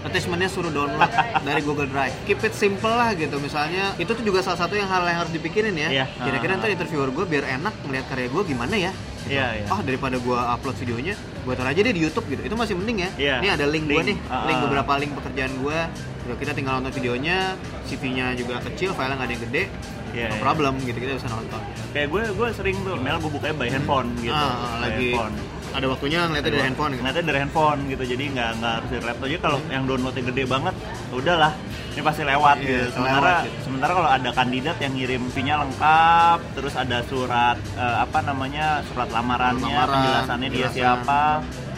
attachmentnya 0.00 0.46
suruh 0.46 0.68
download 0.68 1.10
dari 1.46 1.60
Google 1.60 1.86
Drive 1.86 2.14
keep 2.22 2.38
it 2.40 2.52
simple 2.52 2.90
lah 2.90 3.12
gitu 3.12 3.38
misalnya 3.38 3.92
itu 3.96 4.08
tuh 4.08 4.22
juga 4.22 4.40
salah 4.40 4.58
satu 4.58 4.74
yang 4.74 4.86
hal 4.86 5.02
yang 5.02 5.18
harus 5.18 5.32
dipikirin 5.32 5.74
ya 5.74 5.88
Iya. 5.88 6.04
kira-kira 6.16 6.56
ntar 6.56 6.68
interviewer 6.68 7.08
gue 7.08 7.24
biar 7.24 7.44
enak 7.50 7.74
ngeliat 7.82 8.06
karya 8.06 8.28
gue 8.28 8.42
gimana 8.44 8.74
ya 8.74 8.92
gitu. 9.18 9.34
Iya, 9.34 9.46
iya. 9.58 9.66
ah 9.68 9.80
daripada 9.82 10.16
gue 10.16 10.38
upload 10.38 10.76
videonya 10.78 11.14
gue 11.16 11.52
taruh 11.52 11.68
aja 11.68 11.80
deh 11.80 11.92
di 11.92 12.00
YouTube 12.00 12.26
gitu 12.28 12.42
itu 12.42 12.54
masih 12.54 12.74
mending 12.74 12.98
ya 12.98 13.10
Iya. 13.16 13.34
ini 13.40 13.48
ada 13.50 13.64
link, 13.66 13.84
gue 13.84 13.96
Link. 13.96 14.08
nih 14.08 14.18
Ah, 14.28 14.46
link 14.46 14.56
ah. 14.56 14.62
beberapa 14.64 14.92
link 14.96 15.12
pekerjaan 15.14 15.52
gue 15.58 15.78
Gitu, 16.18 16.44
kita 16.44 16.52
tinggal 16.52 16.76
nonton 16.76 16.92
videonya 16.92 17.56
CV-nya 17.88 18.36
juga 18.36 18.60
kecil 18.60 18.92
filenya 18.92 19.16
nggak 19.16 19.24
ada 19.24 19.32
yang 19.32 19.44
gede 19.48 19.62
Iya, 20.08 20.26
no 20.28 20.34
iya. 20.36 20.40
problem 20.40 20.72
gitu 20.80 20.98
kita 20.98 21.12
bisa 21.16 21.28
nonton 21.28 21.60
Kayak 21.88 22.08
gue 22.08 22.22
gue 22.32 22.48
sering 22.52 22.76
tuh 22.80 22.94
email 22.94 23.16
gue 23.16 23.30
bukanya 23.30 23.54
by 23.54 23.68
handphone 23.68 24.08
gitu. 24.18 24.28
Ah, 24.30 24.76
By 24.76 24.80
lagi 24.84 25.08
handphone. 25.10 25.34
Ada 25.68 25.86
waktunya 25.86 26.18
ngeliatnya 26.24 26.50
dari 26.50 26.64
handphone 26.64 26.90
gitu. 26.90 27.00
Ngeliatnya 27.02 27.24
dari 27.24 27.38
handphone 27.38 27.80
gitu, 27.86 28.02
jadi 28.04 28.24
nggak 28.28 28.50
nggak 28.58 28.72
harus 28.74 28.88
dari 28.90 29.04
laptop. 29.04 29.26
Jadi 29.28 29.40
kalau 29.40 29.58
yang 29.68 29.84
downloadnya 29.84 30.22
gede 30.24 30.44
banget, 30.44 30.74
ya 30.80 31.14
udahlah, 31.14 31.52
ini 31.90 32.02
pasti 32.02 32.22
lewat 32.22 32.56
Iya, 32.58 32.66
gitu. 32.66 32.86
Sementara 32.94 33.32
gitu. 33.44 33.58
sementara 33.62 33.92
kalau 33.92 34.10
ada 34.10 34.30
kandidat 34.32 34.76
yang 34.78 34.92
ngirim 34.94 35.22
fee-nya 35.28 35.54
lengkap, 35.58 36.38
terus 36.54 36.74
ada 36.74 36.98
surat 37.04 37.56
eh, 37.74 37.96
apa 37.98 38.18
namanya 38.20 38.66
surat 38.86 39.08
lamarannya, 39.08 39.68
Lamaran, 39.68 39.94
penjelasannya 39.94 40.48
dia 40.48 40.68
siapa, 40.68 41.22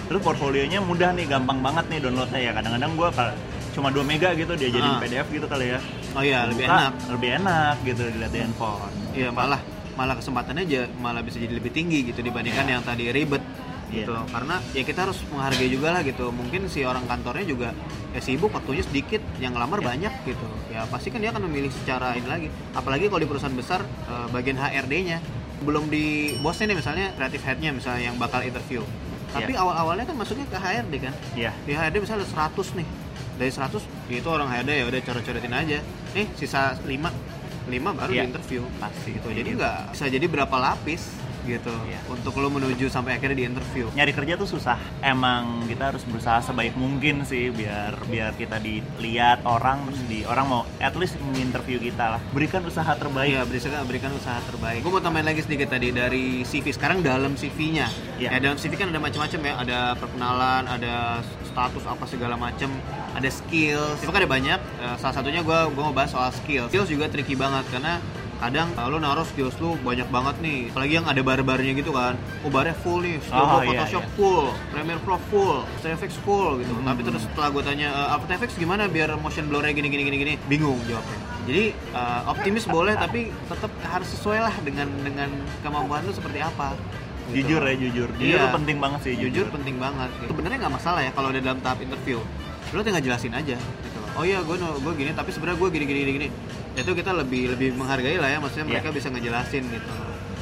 terus 0.06 0.20
portfolionya 0.20 0.78
mudah 0.80 1.10
nih, 1.12 1.26
gampang 1.26 1.58
banget 1.58 1.84
nih 1.88 1.98
downloadnya 2.00 2.40
ya. 2.40 2.52
Kadang-kadang 2.52 2.92
gue 2.94 3.08
kalau 3.10 3.34
cuma 3.70 3.88
2 3.88 4.02
mega 4.02 4.34
gitu 4.34 4.52
dia 4.54 4.66
jadiin 4.68 4.96
Ah. 4.96 5.00
PDF 5.00 5.26
gitu 5.28 5.46
kali 5.46 5.70
ya. 5.70 5.78
oh 6.10 6.26
iya 6.26 6.42
lebih 6.42 6.66
Buka, 6.66 6.74
enak 6.74 6.92
Lebih 7.06 7.30
enak 7.38 7.74
gitu 7.86 8.02
dilihat 8.04 8.32
di 8.34 8.40
handphone. 8.42 8.90
Iya 9.14 9.30
malah 9.30 9.62
malah 9.94 10.18
kesempatannya 10.18 10.62
aja 10.64 10.82
malah 10.96 11.22
bisa 11.22 11.38
jadi 11.38 11.54
lebih 11.54 11.70
tinggi 11.70 12.02
gitu 12.02 12.18
dibandingkan 12.18 12.66
Iya. 12.66 12.72
yang 12.74 12.82
tadi 12.82 13.04
ribet 13.10 13.38
Iya. 13.90 14.06
gitu. 14.06 14.14
Karena 14.30 14.56
ya 14.70 14.82
kita 14.82 15.00
harus 15.04 15.18
menghargai 15.26 15.66
juga 15.66 15.88
lah 15.90 16.00
gitu. 16.00 16.30
Mungkin 16.30 16.66
si 16.66 16.80
orang 16.82 17.04
kantornya 17.04 17.44
juga 17.44 17.68
ya 18.10 18.20
sibuk 18.20 18.50
waktunya 18.50 18.80
sedikit 18.80 19.18
yang 19.36 19.52
ngelamar 19.52 19.78
Iya. 19.78 19.86
banyak 19.90 20.12
gitu. 20.24 20.46
Ya 20.70 20.86
pasti 20.86 21.10
kan 21.10 21.18
dia 21.18 21.30
akan 21.30 21.44
memilih 21.44 21.70
secara 21.70 22.14
ini 22.14 22.24
lagi. 22.24 22.48
Apalagi 22.72 23.06
kalau 23.06 23.18
di 23.18 23.28
perusahaan 23.28 23.52
besar 23.52 23.82
eh, 23.82 24.26
bagian 24.30 24.56
HRD-nya 24.56 25.18
belum 25.60 25.92
di 25.92 26.34
bosnya 26.38 26.72
nih 26.72 26.78
misalnya 26.78 27.06
creative 27.12 27.44
head-nya 27.44 27.70
misalnya 27.70 28.02
yang 28.08 28.16
bakal 28.16 28.40
interview. 28.40 28.80
Tapi 29.30 29.52
Iya. 29.52 29.62
awal-awalnya 29.62 30.06
kan 30.06 30.16
masuknya 30.16 30.46
ke 30.46 30.56
HRD 30.56 30.94
kan? 30.98 31.14
Iya. 31.34 31.50
di 31.62 31.72
HRD 31.72 31.96
misalnya 32.00 32.24
ada 32.24 32.30
100 32.48 32.72
nih. 32.74 32.88
Dari 33.36 33.50
100 33.50 33.80
ya 34.06 34.16
itu 34.18 34.28
orang 34.28 34.48
HRD 34.48 34.70
ya 34.72 34.84
udah 34.86 35.00
coret-coretin 35.00 35.52
aja. 35.52 35.78
Nih 36.12 36.26
sisa 36.34 36.74
5 36.82 37.10
5 37.70 37.94
baru 37.94 38.10
Iya. 38.10 38.24
di 38.24 38.28
interview. 38.32 38.62
Pasti. 38.76 39.14
Gitu. 39.14 39.28
Jadi 39.28 39.46
gitu. 39.46 39.60
nggak 39.60 39.76
bisa 39.94 40.04
jadi 40.08 40.26
berapa 40.26 40.56
lapis 40.56 41.02
gitu 41.50 41.74
Iya. 41.86 42.00
untuk 42.06 42.38
lo 42.38 42.48
menuju 42.48 42.86
sampai 42.86 43.18
akhirnya 43.18 43.36
di 43.42 43.46
interview 43.50 43.90
nyari 43.90 44.12
kerja 44.14 44.38
tuh 44.38 44.46
susah. 44.46 44.78
Emang 45.02 45.66
kita 45.66 45.90
harus 45.90 46.02
berusaha 46.06 46.38
sebaik 46.40 46.78
mungkin 46.78 47.26
sih 47.26 47.50
biar 47.50 47.98
biar 48.06 48.32
kita 48.38 48.62
dilihat 48.62 49.42
orang 49.42 49.82
terus 49.90 50.02
di 50.06 50.22
orang 50.24 50.46
mau 50.46 50.62
at 50.78 50.94
least 50.94 51.18
menginterview 51.20 51.82
kita 51.82 52.16
lah. 52.16 52.20
Berikan 52.30 52.62
usaha 52.62 52.92
terbaik. 52.94 53.34
Iya, 53.34 53.42
berikan, 53.44 53.82
berikan 53.84 54.10
usaha 54.14 54.38
terbaik. 54.46 54.80
Gue 54.80 54.92
mau 54.92 55.02
tambahin 55.02 55.26
lagi 55.26 55.42
sedikit 55.42 55.74
tadi 55.74 55.90
dari 55.90 56.46
CV. 56.46 56.70
Sekarang 56.70 57.02
dalam 57.02 57.34
CV-nya. 57.34 57.90
Iya. 58.20 58.28
Ya, 58.34 58.38
dalam 58.38 58.56
CV 58.56 58.78
kan 58.78 58.92
ada 58.94 59.00
macam-macam 59.02 59.40
ya. 59.42 59.54
Ada 59.66 59.78
perkenalan, 59.98 60.62
ada 60.70 60.94
status 61.50 61.84
apa 61.86 62.04
segala 62.06 62.38
macam, 62.38 62.70
ada 63.16 63.28
skills. 63.28 63.98
Itu 64.02 64.10
kan 64.14 64.22
ada 64.22 64.30
banyak. 64.30 64.60
Eh, 64.60 64.96
salah 65.02 65.14
satunya 65.18 65.42
gue 65.42 65.58
gua 65.74 65.82
mau 65.90 65.94
bahas 65.94 66.14
soal 66.14 66.30
skills. 66.30 66.70
Skills 66.70 66.90
juga 66.90 67.10
tricky 67.10 67.34
banget 67.34 67.66
karena 67.74 67.98
kadang 68.40 68.68
lu 68.82 68.96
naruh 68.96 69.22
skills 69.22 69.52
lu 69.56 69.76
banyak 69.78 70.08
banget 70.08 70.36
nih 70.40 70.58
apalagi 70.68 70.92
yang 70.94 71.04
ada 71.04 71.20
bar-barnya 71.20 71.72
gitu 71.74 71.92
kan 71.92 72.16
oh 72.40 72.48
barnya 72.48 72.72
full 72.74 72.98
nih 72.98 73.20
skill 73.20 73.36
Oh, 73.38 73.48
gua 73.50 73.60
iya, 73.60 73.68
Photoshop 73.70 74.00
iya. 74.02 74.12
full 74.14 74.44
Premiere 74.70 75.00
Pro 75.00 75.16
full 75.28 75.58
After 75.70 75.90
Effects 75.90 76.16
full 76.20 76.58
gitu 76.58 76.72
Hmm. 76.72 76.86
tapi 76.86 77.00
terus 77.02 77.22
setelah 77.22 77.48
gue 77.50 77.62
tanya 77.62 77.88
"Eh, 77.90 78.08
After 78.10 78.32
Effects 78.32 78.56
gimana 78.56 78.84
biar 78.86 79.12
motion 79.14 79.44
blur-nya 79.46 79.70
gini 79.70 79.86
gini 79.86 80.02
gini 80.02 80.16
gini 80.18 80.34
bingung 80.46 80.80
jawabnya 80.84 81.18
jadi 81.42 81.64
eh, 81.72 82.20
optimis 82.26 82.64
boleh 82.66 82.94
tapi 82.94 83.20
tetap 83.46 83.68
harus 83.84 84.08
sesuai 84.10 84.40
lah 84.40 84.54
dengan 84.60 84.88
dengan 84.98 85.28
kemampuan 85.60 86.00
lu 86.02 86.10
seperti 86.10 86.40
apa 86.40 86.72
gitu. 87.28 87.46
Jujur 87.46 87.62
ya 87.62 87.74
jujur. 87.76 88.08
Jujur 88.16 88.40
Iya. 88.40 88.50
penting 88.50 88.76
banget 88.78 89.00
sih 89.02 89.14
jujur 89.14 89.46
penting 89.48 89.76
banget 89.76 90.10
gitu. 90.16 90.32
sebenarnya 90.32 90.58
nggak 90.58 90.74
masalah 90.74 91.00
ya 91.00 91.10
kalau 91.10 91.28
udah 91.28 91.38
dalam 91.40 91.60
tahap 91.60 91.78
interview 91.78 92.18
lu 92.70 92.80
tinggal 92.80 92.98
jelasin 93.00 93.30
aja 93.32 93.54
gitu 93.54 93.98
oh 94.12 94.22
iya 94.22 94.40
gue 94.40 94.56
gue 94.56 94.92
gini 94.96 95.10
tapi 95.12 95.30
sebenarnya 95.30 95.58
gue 95.58 95.68
gini 95.70 95.84
gini 95.84 96.00
gini 96.12 96.28
itu 96.72 96.90
kita 96.92 97.10
lebih 97.12 97.50
lebih 97.50 97.74
menghargai 97.74 98.16
lah 98.16 98.28
ya 98.28 98.38
maksudnya 98.38 98.66
Iya. 98.66 98.72
mereka 98.78 98.88
bisa 98.90 99.08
ngejelasin 99.08 99.64
gitu 99.66 99.90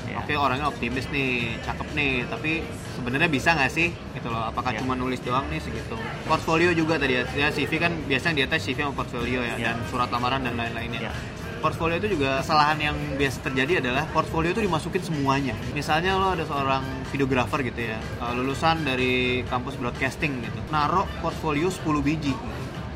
Iya. 0.05 0.17
oke 0.21 0.33
orangnya 0.35 0.67
optimis 0.67 1.07
nih 1.09 1.57
cakep 1.61 1.89
nih 1.93 2.13
tapi 2.27 2.53
sebenarnya 2.95 3.29
bisa 3.29 3.53
nggak 3.53 3.71
sih 3.71 3.89
gitu 4.13 4.29
loh 4.29 4.45
apakah 4.45 4.73
Iya. 4.73 4.81
cuma 4.81 4.93
nulis 4.93 5.21
doang 5.21 5.49
nih 5.49 5.61
segitu 5.61 5.97
portfolio 6.25 6.71
juga 6.73 6.97
tadi 6.97 7.17
ya, 7.17 7.23
ya 7.33 7.49
CV 7.49 7.73
kan 7.77 7.93
biasanya 8.05 8.35
di 8.35 8.45
atas 8.45 8.61
CV 8.63 8.79
sama 8.83 8.95
portfolio 8.95 9.41
ya 9.41 9.55
Iya. 9.57 9.67
dan 9.73 9.77
surat 9.87 10.09
lamaran 10.09 10.43
dan 10.43 10.55
lain-lainnya 10.55 11.01
Iya. 11.01 11.13
portfolio 11.59 11.99
itu 11.99 12.15
juga 12.15 12.39
kesalahan 12.39 12.79
yang 12.79 12.97
biasa 13.19 13.43
terjadi 13.43 13.83
adalah 13.83 14.07
portfolio 14.15 14.55
itu 14.55 14.63
dimasukin 14.63 15.03
semuanya. 15.03 15.59
Misalnya 15.75 16.15
lo 16.15 16.31
ada 16.31 16.47
seorang 16.47 16.87
videographer 17.11 17.67
gitu 17.67 17.83
ya, 17.83 17.99
uh, 18.23 18.31
lulusan 18.31 18.87
dari 18.87 19.43
kampus 19.43 19.75
broadcasting 19.75 20.39
gitu. 20.39 20.55
Naruh 20.71 21.03
portfolio 21.19 21.67
10 21.67 21.99
biji. 21.99 22.31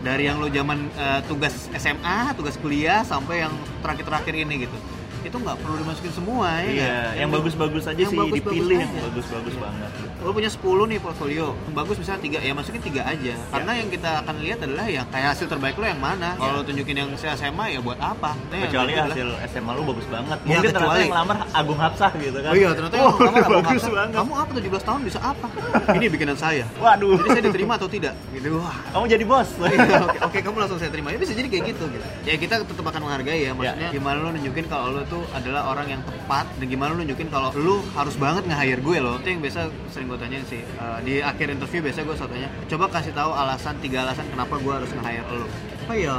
Dari 0.03 0.27
yang 0.27 0.43
lo 0.43 0.51
zaman 0.51 0.91
uh, 0.99 1.23
tugas 1.31 1.71
SMA, 1.79 2.35
tugas 2.35 2.59
kuliah 2.59 3.07
sampai 3.07 3.47
yang 3.47 3.55
terakhir-terakhir 3.87 4.35
ini 4.35 4.67
gitu. 4.67 4.77
Itu 5.23 5.37
nggak 5.37 5.57
perlu 5.59 5.77
dimasukin 5.79 6.13
semua 6.13 6.49
ya. 6.59 6.63
Iya, 6.65 6.93
kan? 7.09 7.15
yang 7.17 7.31
bagus-bagus 7.31 7.85
aja 7.85 7.97
yang 7.97 8.11
sih 8.11 8.19
bagus-bagus 8.19 8.47
dipilih 8.53 8.79
yang 8.79 8.93
bagus-bagus 9.05 9.55
Iya. 9.55 9.63
banget. 9.63 9.91
lo 10.23 10.31
punya 10.31 10.47
10 10.49 10.63
nih 10.87 10.99
portfolio 10.99 11.47
yang 11.59 11.75
bagus 11.75 11.97
misalnya 11.99 12.23
tiga 12.23 12.39
ya 12.39 12.53
masukin 12.53 12.79
tiga 12.81 13.03
aja 13.03 13.35
karena 13.51 13.73
yang 13.75 13.89
kita 13.91 14.23
akan 14.23 14.35
lihat 14.39 14.59
adalah 14.61 14.87
yang 14.87 15.03
kayak 15.11 15.29
hasil 15.35 15.47
terbaik 15.47 15.75
lo 15.75 15.83
yang 15.85 15.99
mana 15.99 16.39
kalau 16.39 16.53
lo 16.53 16.63
tunjukin 16.63 16.95
yang 16.95 17.11
SMA 17.19 17.67
ya 17.69 17.81
buat 17.81 17.99
apa 17.99 18.39
Nah, 18.45 18.59
Kecuali 18.63 18.93
itu 18.93 19.01
adalah- 19.01 19.11
hasil 19.11 19.29
SMA 19.51 19.73
lu 19.73 19.83
bagus 19.85 20.07
banget. 20.07 20.39
Iya, 20.39 20.47
Mungkin 20.47 20.63
ternyata 20.63 20.79
kecuali- 20.85 21.03
yang 21.03 21.17
lamar 21.17 21.37
Agung 21.53 21.81
Hapsah 21.81 22.11
gitu 22.15 22.39
kan. 22.39 22.51
Oh 22.51 22.57
iya, 22.57 22.69
ternyata 22.71 22.95
oh, 22.95 23.01
yang 23.01 23.35
abang 23.35 23.49
bagus 23.59 23.67
Hapsah, 23.73 23.91
banget. 23.93 24.15
Kamu 24.15 24.33
apa 24.37 24.51
17 24.53 24.83
tahun 24.85 25.01
bisa 25.03 25.19
apa? 25.19 25.47
Ini 25.97 26.07
bikinan 26.09 26.37
saya. 26.37 26.65
Waduh. 26.77 27.17
Jadi 27.17 27.29
saya 27.29 27.43
diterima 27.45 27.73
atau 27.75 27.89
tidak? 27.89 28.15
Gitu. 28.31 28.47
Wah. 28.55 28.77
Kamu 28.93 29.05
jadi 29.09 29.25
bos. 29.25 29.49
Iya, 29.59 29.99
oke, 30.05 30.19
oke, 30.23 30.39
kamu 30.39 30.57
langsung 30.59 30.79
saya 30.79 30.91
terima. 30.91 31.09
Ya 31.09 31.19
bisa 31.19 31.33
jadi 31.33 31.49
kayak 31.49 31.65
gitu 31.67 31.85
gitu. 31.89 32.07
Ya 32.23 32.35
kita 32.37 32.55
tetap 32.63 32.85
akan 32.85 33.01
menghargai 33.03 33.41
ya, 33.43 33.51
maksudnya 33.53 33.89
Ya. 33.89 33.91
gimana 33.91 34.17
lu 34.19 34.29
nunjukin 34.31 34.65
kalau 34.67 34.87
lu 34.93 35.03
tuh 35.13 35.23
adalah 35.31 35.69
orang 35.69 35.87
yang 35.91 36.01
tepat 36.03 36.49
dan 36.57 36.67
gimana 36.67 36.97
lu 36.97 37.05
nunjukin 37.05 37.29
kalau 37.29 37.53
lu 37.55 37.85
harus 37.93 38.17
banget 38.17 38.49
nge-hire 38.49 38.81
gue 38.81 38.97
loh. 38.99 39.17
Itu 39.21 39.29
yang 39.29 39.41
biasa 39.41 39.61
sering 39.93 40.09
gue 40.09 40.17
tanyain 40.17 40.45
sih. 40.49 40.65
Eh, 40.65 40.99
di 41.05 41.15
akhir 41.21 41.53
interview 41.53 41.85
biasa 41.85 42.01
gue 42.03 42.17
selalu 42.17 42.33
tanya, 42.33 42.49
coba 42.67 42.85
kasih 42.91 43.13
tahu 43.13 43.31
alasan 43.31 43.77
tiga 43.79 43.99
alasan 44.03 44.25
kenapa 44.27 44.57
gue 44.57 44.73
harus 44.73 44.89
nge-hire 44.91 45.29
lu. 45.31 45.45
Apa 45.83 45.99
ya? 45.99 46.17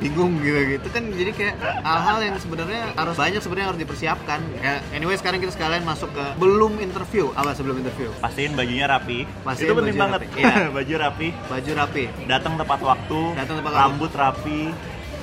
Bingung 0.00 0.40
gitu 0.40 0.56
gitu 0.72 0.88
kan 0.88 1.04
jadi 1.04 1.30
kayak 1.30 1.54
hal-hal 1.84 2.18
yang 2.22 2.36
sebenarnya 2.36 2.96
harus 2.96 3.12
banyak 3.14 3.38
sebenarnya 3.38 3.68
harus 3.70 3.80
dipersiapkan. 3.80 4.40
Ya, 4.58 4.80
anyway 4.90 5.14
sekarang 5.14 5.38
kita 5.38 5.52
sekalian 5.52 5.84
masuk 5.84 6.10
ke 6.10 6.24
belum 6.36 6.80
interview. 6.80 7.28
Apa 7.32 7.52
sebelum 7.52 7.78
interview? 7.78 8.08
Pastiin 8.18 8.56
bajunya 8.56 8.88
rapi. 8.88 9.28
Pastiin 9.44 9.68
itu 9.68 9.74
penting 9.76 9.96
banget. 9.96 10.20
rapi. 10.24 10.40
Iya. 10.40 10.54
baju 10.76 10.94
rapi, 10.98 11.28
Baju 11.46 11.70
rapi. 11.76 12.04
datang 12.24 12.56
tepat 12.56 12.80
waktu, 12.80 13.20
Datang 13.36 13.56
tepat 13.60 13.70
waktu. 13.70 13.82
rambut 13.84 14.12
rapi. 14.16 14.60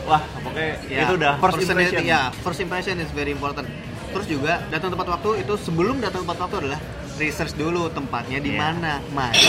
Wah, 0.10 0.22
pokoknya 0.36 0.74
Ya, 0.90 1.06
itu 1.06 1.14
udah 1.16 1.34
first 1.38 1.56
personality, 1.56 1.86
impression. 1.94 2.04
Ya, 2.04 2.22
first 2.42 2.60
impression 2.60 2.96
is 2.98 3.10
very 3.14 3.30
important. 3.30 3.70
Terus 4.10 4.26
juga 4.26 4.66
datang 4.68 4.90
tepat 4.90 5.08
waktu 5.08 5.46
itu 5.46 5.54
sebelum 5.56 6.02
datang 6.02 6.26
tepat 6.26 6.38
waktu 6.42 6.56
adalah 6.66 6.80
research 7.16 7.54
dulu 7.54 7.94
tempatnya 7.94 8.42
di 8.42 8.52
Iya. 8.52 8.60
mana. 8.60 8.94
Macet. 9.08 9.46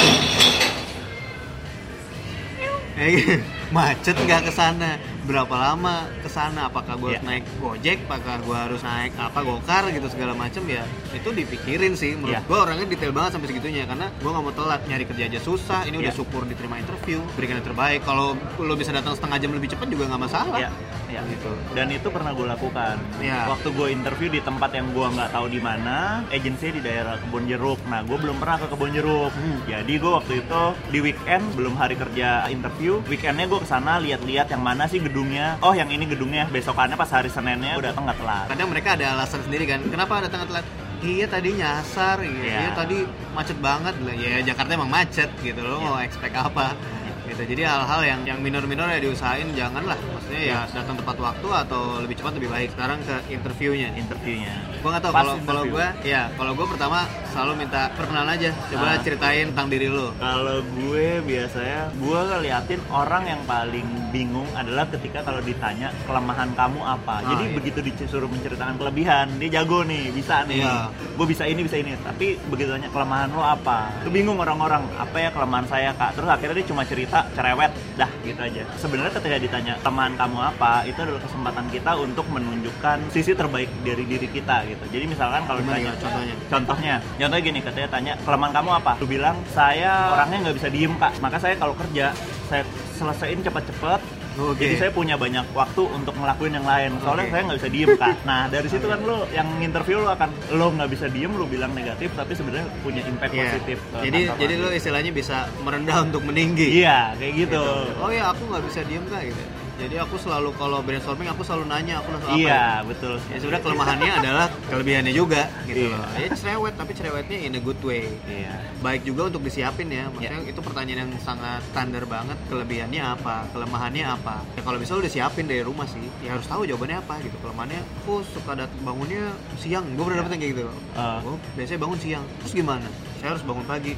Eh, 2.95 3.41
macet 3.77 4.13
nggak 4.15 4.41
ke 4.45 4.53
sana. 4.53 5.01
Berapa 5.21 5.53
lama 5.53 6.09
ke 6.17 6.29
sana? 6.29 6.67
Apakah 6.67 6.97
gue 6.97 7.11
Iya. 7.13 7.21
naik 7.21 7.45
Gojek? 7.57 8.09
Apakah 8.09 8.41
gue 8.41 8.57
harus 8.57 8.81
naik 8.81 9.13
apa 9.15 9.39
Gokar 9.41 9.89
gitu 9.89 10.09
segala 10.09 10.33
macam 10.33 10.65
ya. 10.65 10.83
Itu 11.11 11.31
dipikirin 11.31 11.93
sih. 11.93 12.17
Menurut 12.17 12.35
Iya. 12.35 12.41
gue 12.43 12.59
orangnya 12.59 12.87
detail 12.87 13.13
banget 13.13 13.37
sampai 13.37 13.49
segitunya 13.49 13.85
karena 13.85 14.09
gue 14.11 14.31
nggak 14.31 14.43
mau 14.43 14.55
telat 14.55 14.81
nyari 14.87 15.05
kerja 15.05 15.25
aja 15.27 15.39
susah. 15.39 15.81
Ini 15.85 15.97
udah 15.99 16.09
Iya. 16.09 16.17
syukur 16.17 16.43
diterima 16.45 16.77
interview, 16.77 17.21
berikan 17.37 17.61
yang 17.61 17.67
terbaik. 17.67 18.01
Kalau 18.03 18.33
lo 18.57 18.75
bisa 18.75 18.91
datang 18.91 19.13
setengah 19.13 19.39
jam 19.39 19.51
lebih 19.53 19.69
cepat 19.69 19.87
juga 19.87 20.09
nggak 20.09 20.23
masalah. 20.23 20.57
Iya, 20.57 20.71
iya. 21.11 21.21
Gitu. 21.27 21.51
Dan 21.75 21.87
itu 21.91 22.09
pernah 22.09 22.31
gue 22.31 22.47
lakukan. 22.47 22.97
Iya. 23.19 23.51
Waktu 23.51 23.69
gue 23.71 23.87
interview 23.91 24.29
di 24.31 24.41
tempat 24.41 24.71
yang 24.73 24.89
gue 24.91 25.07
nggak 25.07 25.31
tahu 25.31 25.47
di 25.47 25.59
mana, 25.59 26.23
agensi 26.31 26.71
di 26.71 26.81
daerah 26.81 27.19
Kebon 27.19 27.45
Jeruk. 27.45 27.83
Nah, 27.87 28.01
gue 28.03 28.15
belum 28.15 28.39
pernah 28.39 28.57
ke 28.57 28.67
Kebon 28.71 28.91
Jeruk. 28.91 29.33
Hmm. 29.35 29.59
Jadi 29.67 29.95
gue 29.99 30.13
waktu 30.13 30.33
itu 30.41 30.63
di 30.89 30.99
weekend 31.03 31.45
belum 31.55 31.75
hari 31.75 31.95
kerja 31.95 32.47
interview, 32.47 33.03
weekendnya 33.07 33.45
gue 33.45 33.61
ke 33.61 33.69
sana 33.69 33.99
lihat-lihat 33.99 34.47
yang 34.49 34.63
mana 34.63 34.87
sih 34.87 34.99
gedungnya. 34.99 35.59
Oh, 35.61 35.75
yang 35.75 35.91
ini 35.91 36.07
gedungnya. 36.07 36.47
Besokannya 36.49 36.95
pas 36.95 37.11
hari 37.11 37.27
Seninnya 37.27 37.75
gue 37.75 37.87
datang 37.87 38.07
nggak 38.07 38.19
telat. 38.19 38.47
kadang 38.49 38.69
mereka 38.71 38.89
ada 38.95 39.07
alasan 39.15 39.41
sendiri 39.43 39.65
kan 39.65 39.81
kenapa 39.83 40.21
datang 40.21 40.45
telat 40.45 40.67
iya 41.01 41.25
tadi 41.25 41.57
nyasar 41.57 42.21
iya, 42.21 42.31
Iya. 42.45 42.59
iya 42.61 42.71
tadi 42.77 42.99
macet 43.33 43.57
banget 43.57 43.95
lah 44.05 44.13
ya 44.13 44.45
Jakarta 44.45 44.71
emang 44.75 44.91
macet 44.91 45.31
gitu 45.41 45.61
loh 45.61 45.81
mau 45.81 45.97
expect 45.99 46.37
apa 46.37 46.77
gitu 47.25 47.43
jadi 47.47 47.63
hal-hal 47.67 48.01
yang 48.05 48.21
yang 48.27 48.39
minor-minor 48.39 48.85
ya 48.85 49.01
diusahain 49.01 49.49
janganlah 49.55 49.97
maksudnya 50.31 50.55
ya 50.55 50.63
datang 50.71 50.95
tepat 50.95 51.17
waktu 51.19 51.49
atau 51.67 51.83
lebih 52.07 52.23
cepat 52.23 52.33
lebih 52.39 52.51
baik 52.55 52.71
sekarang 52.79 53.03
ke 53.03 53.35
interviewnya 53.35 53.91
Interviewnya. 53.99 54.55
Gua 54.81 54.91
nggak 54.97 55.05
Pas 55.11 55.15
kalau 55.23 55.35
kalau 55.45 55.63
gua 55.69 55.87
ya 56.03 56.23
kalau 56.35 56.53
gua 56.57 56.67
pertama 56.67 56.99
selalu 57.31 57.53
minta 57.63 57.89
perkenalan 57.95 58.35
aja 58.35 58.51
coba 58.69 58.87
Ah. 58.91 58.99
ceritain 58.99 59.47
tentang 59.55 59.71
diri 59.71 59.87
lo 59.87 60.11
Kalau 60.19 60.59
gue 60.67 61.23
biasanya, 61.23 61.95
gue 61.95 62.19
ngeliatin 62.27 62.81
orang 62.91 63.23
yang 63.23 63.41
paling 63.47 63.87
bingung 64.11 64.47
adalah 64.59 64.83
ketika 64.91 65.23
kalau 65.23 65.39
ditanya 65.39 65.95
kelemahan 66.05 66.51
kamu 66.59 66.83
apa. 66.83 67.23
Ah, 67.23 67.29
Jadi 67.35 67.45
iya. 67.47 67.55
begitu 67.55 67.79
disuruh 67.87 68.27
menceritakan 68.27 68.75
kelebihan, 68.75 69.31
dia 69.39 69.63
jago 69.63 69.87
nih, 69.87 70.11
bisa 70.11 70.43
nih. 70.45 70.67
Iya. 70.67 70.91
Gue 71.15 71.27
bisa 71.31 71.47
ini, 71.47 71.63
bisa 71.63 71.79
ini. 71.79 71.95
Tapi 72.03 72.35
begitu 72.51 72.75
tanya 72.75 72.91
kelemahan 72.91 73.31
lo 73.31 73.47
apa, 73.47 73.95
itu 74.03 74.11
bingung 74.11 74.43
orang-orang. 74.43 74.83
Apa 74.99 75.17
ya 75.17 75.31
kelemahan 75.31 75.67
saya 75.71 75.95
kak? 75.95 76.19
Terus 76.19 76.27
akhirnya 76.27 76.55
dia 76.59 76.67
cuma 76.67 76.83
cerita 76.83 77.19
cerewet, 77.33 77.71
dah 77.95 78.11
gitu 78.27 78.41
aja. 78.43 78.63
Sebenarnya 78.75 79.13
ketika 79.15 79.37
ditanya 79.39 79.73
kelemahan 79.79 80.15
kamu 80.19 80.39
apa, 80.51 80.73
itu 80.85 80.99
adalah 80.99 81.23
kesempatan 81.23 81.67
kita 81.71 81.93
untuk 81.95 82.27
menunjukkan 82.27 83.15
sisi 83.15 83.39
terbaik 83.39 83.71
dari 83.87 84.03
diri 84.03 84.27
kita 84.27 84.67
gitu. 84.71 84.85
Jadi 84.89 85.05
misalkan 85.07 85.43
kalau 85.45 85.61
ditanya 85.61 85.91
ya 85.91 85.95
contohnya? 85.99 86.35
Contohnya, 86.47 86.95
contohnya 87.17 87.43
gini, 87.43 87.59
katanya 87.61 87.89
tanya 87.89 88.13
kelemahan 88.23 88.53
kamu 88.55 88.71
apa? 88.79 88.93
Lu 88.99 89.07
bilang 89.07 89.37
saya 89.51 89.93
orangnya 90.13 90.39
nggak 90.47 90.57
bisa 90.57 90.69
diem 90.69 90.95
kak, 90.95 91.13
maka 91.19 91.37
saya 91.37 91.55
kalau 91.55 91.75
kerja 91.75 92.15
saya 92.47 92.63
selesaiin 92.95 93.41
cepat-cepat. 93.41 94.01
Oke. 94.39 94.63
Jadi 94.63 94.75
saya 94.79 94.91
punya 94.95 95.19
banyak 95.19 95.43
waktu 95.53 95.83
untuk 95.91 96.15
ngelakuin 96.15 96.55
yang 96.55 96.65
lain. 96.65 96.95
Soalnya 97.03 97.27
Oke. 97.27 97.33
saya 97.35 97.43
nggak 97.51 97.59
bisa 97.61 97.69
diem 97.69 97.91
kak. 97.99 98.17
Nah 98.23 98.47
dari 98.47 98.69
situ 98.71 98.87
kan 98.87 99.01
lo 99.03 99.27
yang 99.29 99.49
interview 99.59 100.01
lo 100.01 100.15
akan 100.15 100.31
lo 100.55 100.67
nggak 100.71 100.89
bisa 100.89 101.07
diem, 101.11 101.33
lo 101.35 101.45
bilang 101.45 101.75
negatif, 101.75 102.15
tapi 102.15 102.33
sebenarnya 102.33 102.71
punya 102.81 103.03
impact 103.05 103.33
Iya. 103.35 103.43
positif. 103.51 103.79
jadi 104.01 104.21
jadi 104.39 104.55
lo 104.57 104.69
istilahnya 104.71 105.13
bisa 105.13 105.37
merendah 105.61 105.99
untuk 106.01 106.23
meninggi 106.23 106.79
Iya 106.79 107.19
kayak 107.19 107.33
gitu. 107.37 107.63
oh 107.99 108.09
ya 108.09 108.31
aku 108.31 108.43
nggak 108.49 108.65
bisa 108.65 108.81
diem 108.87 109.05
kak 109.07 109.23
gitu 109.29 109.43
Jadi 109.81 109.97
aku 109.97 110.17
selalu 110.17 110.53
kalau 110.55 110.79
brainstorming 110.81 111.25
aku 111.27 111.41
selalu 111.41 111.65
nanya 111.67 111.99
aku 111.99 112.13
langsung 112.13 112.31
apa. 112.31 112.39
iya 112.39 112.53
ya. 112.53 112.85
betul 112.85 113.15
Ya 113.27 113.37
sebenarnya 113.41 113.65
kelemahannya 113.65 114.13
adalah 114.15 114.47
kelebihannya 114.69 115.13
juga 115.13 115.43
gitu 115.65 115.89
Iya. 115.89 115.97
loh. 115.97 116.05
Ya 116.15 116.29
cerewet 116.31 116.75
tapi 116.77 116.93
cerewetnya 116.93 117.39
in 117.41 117.57
a 117.57 117.63
good 117.63 117.81
way. 117.81 118.13
iya 118.29 118.61
Baik 118.79 119.03
juga 119.03 119.27
untuk 119.27 119.41
disiapin 119.41 119.89
ya. 119.89 120.05
Maksudnya 120.07 120.41
itu 120.45 120.61
pertanyaan 120.61 121.09
yang 121.09 121.13
sangat 121.19 121.65
standar 121.67 122.05
banget. 122.05 122.37
Kelebihannya 122.47 123.03
apa? 123.11 123.49
Kelemahannya 123.51 124.05
apa? 124.07 124.45
Ya 124.53 124.61
kalau 124.61 124.77
bisa 124.77 124.93
lu 124.93 125.01
udah 125.01 125.11
siapin 125.11 125.45
dari 125.45 125.61
rumah 125.61 125.85
sih. 125.85 126.05
Ya 126.21 126.37
harus 126.37 126.45
tahu 126.45 126.69
jawabannya 126.69 127.01
apa 127.01 127.17
gitu. 127.21 127.37
Kelemahannya 127.41 127.81
aku 127.99 128.21
suka 128.27 128.53
dat 128.55 128.71
bangunnya 128.81 129.33
siang. 129.57 129.89
Gue 129.97 130.05
pernah 130.05 130.21
dapet 130.21 130.37
yang 130.37 130.43
kayak 130.43 130.53
gitu. 130.55 130.63
Eh. 130.95 131.19
Gue 131.21 131.35
biasanya 131.57 131.81
bangun 131.81 131.99
siang. 131.99 132.25
Terus 132.39 132.53
gimana? 132.55 132.89
Saya 133.17 133.29
harus 133.33 133.45
bangun 133.45 133.65
pagi. 133.65 133.97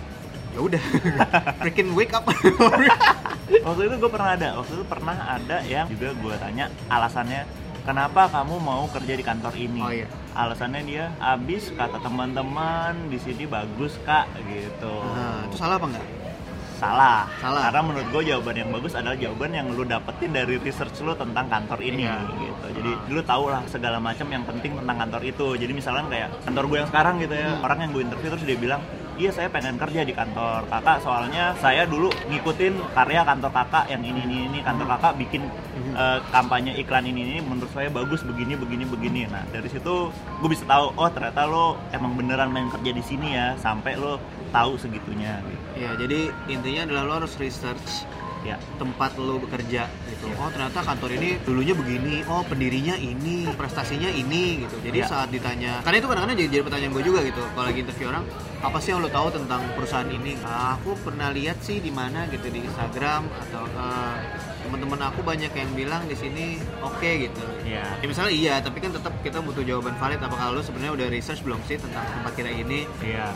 Ya 0.52 0.60
udah. 0.60 0.82
Freaking 1.60 1.90
wake 1.92 2.12
up. 2.12 2.24
waktu 3.62 3.82
itu 3.84 3.94
gue 3.98 4.10
pernah 4.10 4.30
ada 4.32 4.48
waktu 4.54 4.72
itu 4.72 4.84
pernah 4.84 5.16
ada 5.28 5.56
yang 5.62 5.84
juga 5.86 6.08
gue 6.14 6.34
tanya 6.36 6.64
alasannya 6.88 7.44
kenapa 7.82 8.24
kamu 8.26 8.56
mau 8.58 8.88
kerja 8.88 9.12
di 9.12 9.20
kantor 9.20 9.52
ini 9.54 9.82
Oh, 9.82 9.92
iya. 9.92 10.08
alasannya 10.32 10.82
dia 10.82 11.04
abis 11.18 11.68
kata 11.70 12.00
teman-teman 12.00 12.96
di 13.06 13.18
sini 13.18 13.44
bagus 13.44 14.00
kak 14.00 14.24
gitu 14.42 14.94
Nah, 15.04 15.44
itu 15.44 15.56
salah 15.58 15.76
apa 15.76 15.86
enggak? 15.86 16.06
salah 16.74 17.30
Salah. 17.38 17.62
karena 17.68 17.80
menurut 17.84 18.08
gue 18.08 18.22
jawaban 18.26 18.56
yang 18.56 18.70
bagus 18.70 18.92
adalah 18.92 19.14
jawaban 19.14 19.50
yang 19.52 19.66
lu 19.70 19.84
dapetin 19.84 20.30
dari 20.32 20.58
research 20.58 20.98
lu 21.00 21.12
tentang 21.12 21.46
kantor 21.46 21.78
ini 21.80 22.02
Iya. 22.02 22.16
gitu 22.40 22.66
jadi 22.74 22.90
Ah. 22.90 23.06
lu 23.06 23.20
tau 23.22 23.44
lah 23.46 23.62
segala 23.66 23.98
macam 23.98 24.26
yang 24.26 24.42
penting 24.42 24.74
tentang 24.74 24.96
kantor 24.98 25.22
itu 25.22 25.46
jadi 25.54 25.70
misalnya 25.70 26.08
kayak 26.08 26.28
kantor 26.42 26.64
gue 26.66 26.76
yang 26.78 26.88
sekarang 26.88 27.14
gitu 27.18 27.34
ya 27.36 27.48
Hmm. 27.50 27.62
orang 27.62 27.78
yang 27.78 27.90
gue 27.92 28.02
interview 28.02 28.28
terus 28.30 28.44
dia 28.44 28.56
bilang 28.56 28.80
iya 29.20 29.30
saya 29.30 29.48
pengen 29.52 29.76
kerja 29.76 30.02
di 30.02 30.14
kantor 30.16 30.64
kakak 30.68 31.04
soalnya 31.04 31.52
saya 31.60 31.84
dulu 31.84 32.08
ngikutin 32.30 32.96
karya 32.96 33.22
kantor 33.22 33.52
kakak 33.52 33.84
yang 33.92 34.02
ini 34.02 34.20
ini 34.24 34.36
ini. 34.48 34.58
Kantor 34.64 34.96
kakak 34.96 35.12
bikin 35.20 35.42
eh, 35.96 36.18
kampanye 36.32 36.72
iklan 36.80 37.04
ini 37.04 37.20
ini. 37.24 37.36
Menurut 37.44 37.70
saya 37.72 37.88
bagus 37.92 38.24
begini 38.24 38.56
begini 38.56 38.84
begini. 38.88 39.20
Nah 39.28 39.44
dari 39.52 39.68
situ 39.68 40.08
gue 40.12 40.48
bisa 40.48 40.64
tahu 40.64 40.94
oh 40.96 41.08
ternyata 41.12 41.44
lo 41.44 41.76
emang 41.92 42.16
beneran 42.16 42.48
main 42.48 42.68
kerja 42.72 42.90
di 42.92 43.02
sini 43.04 43.36
ya 43.36 43.54
sampai 43.60 43.98
lo 44.00 44.16
tahu 44.52 44.76
segitunya 44.76 45.40
gitu. 45.44 45.64
Ya, 45.72 45.90
jadi 45.96 46.28
intinya 46.52 46.82
adalah 46.84 47.02
lo 47.08 47.12
harus 47.24 47.34
research 47.40 48.04
ya 48.42 48.58
tempat 48.74 49.14
lo 49.16 49.38
bekerja 49.38 49.86
gitu. 50.08 50.26
Iya. 50.26 50.34
Oh 50.36 50.50
ternyata 50.50 50.82
kantor 50.82 51.10
ini 51.14 51.38
dulunya 51.42 51.74
begini, 51.74 52.26
oh 52.26 52.42
pendirinya 52.42 52.94
ini, 52.94 53.46
prestasinya 53.54 54.10
ini 54.10 54.66
gitu. 54.66 54.76
Jadi 54.82 54.98
Iya. 54.98 55.06
saat 55.06 55.28
ditanya, 55.30 55.78
karena 55.82 55.96
itu 55.98 56.06
kadang-kadang 56.06 56.36
jadi, 56.36 56.50
jadi 56.50 56.62
pertanyaan 56.62 56.92
gue 56.92 57.04
juga 57.06 57.20
gitu. 57.22 57.42
Kalau 57.42 57.66
lagi 57.66 57.80
interview 57.80 58.06
orang, 58.10 58.24
apa 58.58 58.78
sih 58.78 58.90
yang 58.90 59.00
lo 59.00 59.08
tahu 59.08 59.28
tentang 59.30 59.62
perusahaan 59.74 60.06
ini? 60.06 60.38
Nah, 60.38 60.74
aku 60.74 60.98
pernah 60.98 61.30
lihat 61.30 61.58
sih 61.60 61.78
di 61.78 61.90
mana 61.90 62.26
gitu 62.26 62.46
di 62.46 62.62
Instagram 62.62 63.22
atau 63.46 63.62
eh, 63.64 64.16
teman-teman 64.62 65.00
aku 65.04 65.20
banyak 65.20 65.50
yang 65.50 65.70
bilang 65.74 66.02
di 66.06 66.14
sini 66.14 66.44
oke 66.78 67.02
gitu. 67.18 67.42
ya 67.62 67.82
Ya 67.98 68.06
misalnya 68.06 68.32
iya, 68.32 68.54
tapi 68.58 68.78
kan 68.78 68.90
tetap 68.90 69.10
kita 69.20 69.38
butuh 69.38 69.62
jawaban 69.62 69.94
valid. 69.96 70.18
Apakah 70.18 70.50
lo 70.50 70.62
sebenarnya 70.62 70.94
udah 70.94 71.06
research 71.08 71.42
belum 71.42 71.58
sih 71.64 71.78
tentang 71.78 72.02
tempat 72.02 72.32
kita 72.32 72.50
ini? 72.50 72.86
Iya, 72.98 73.30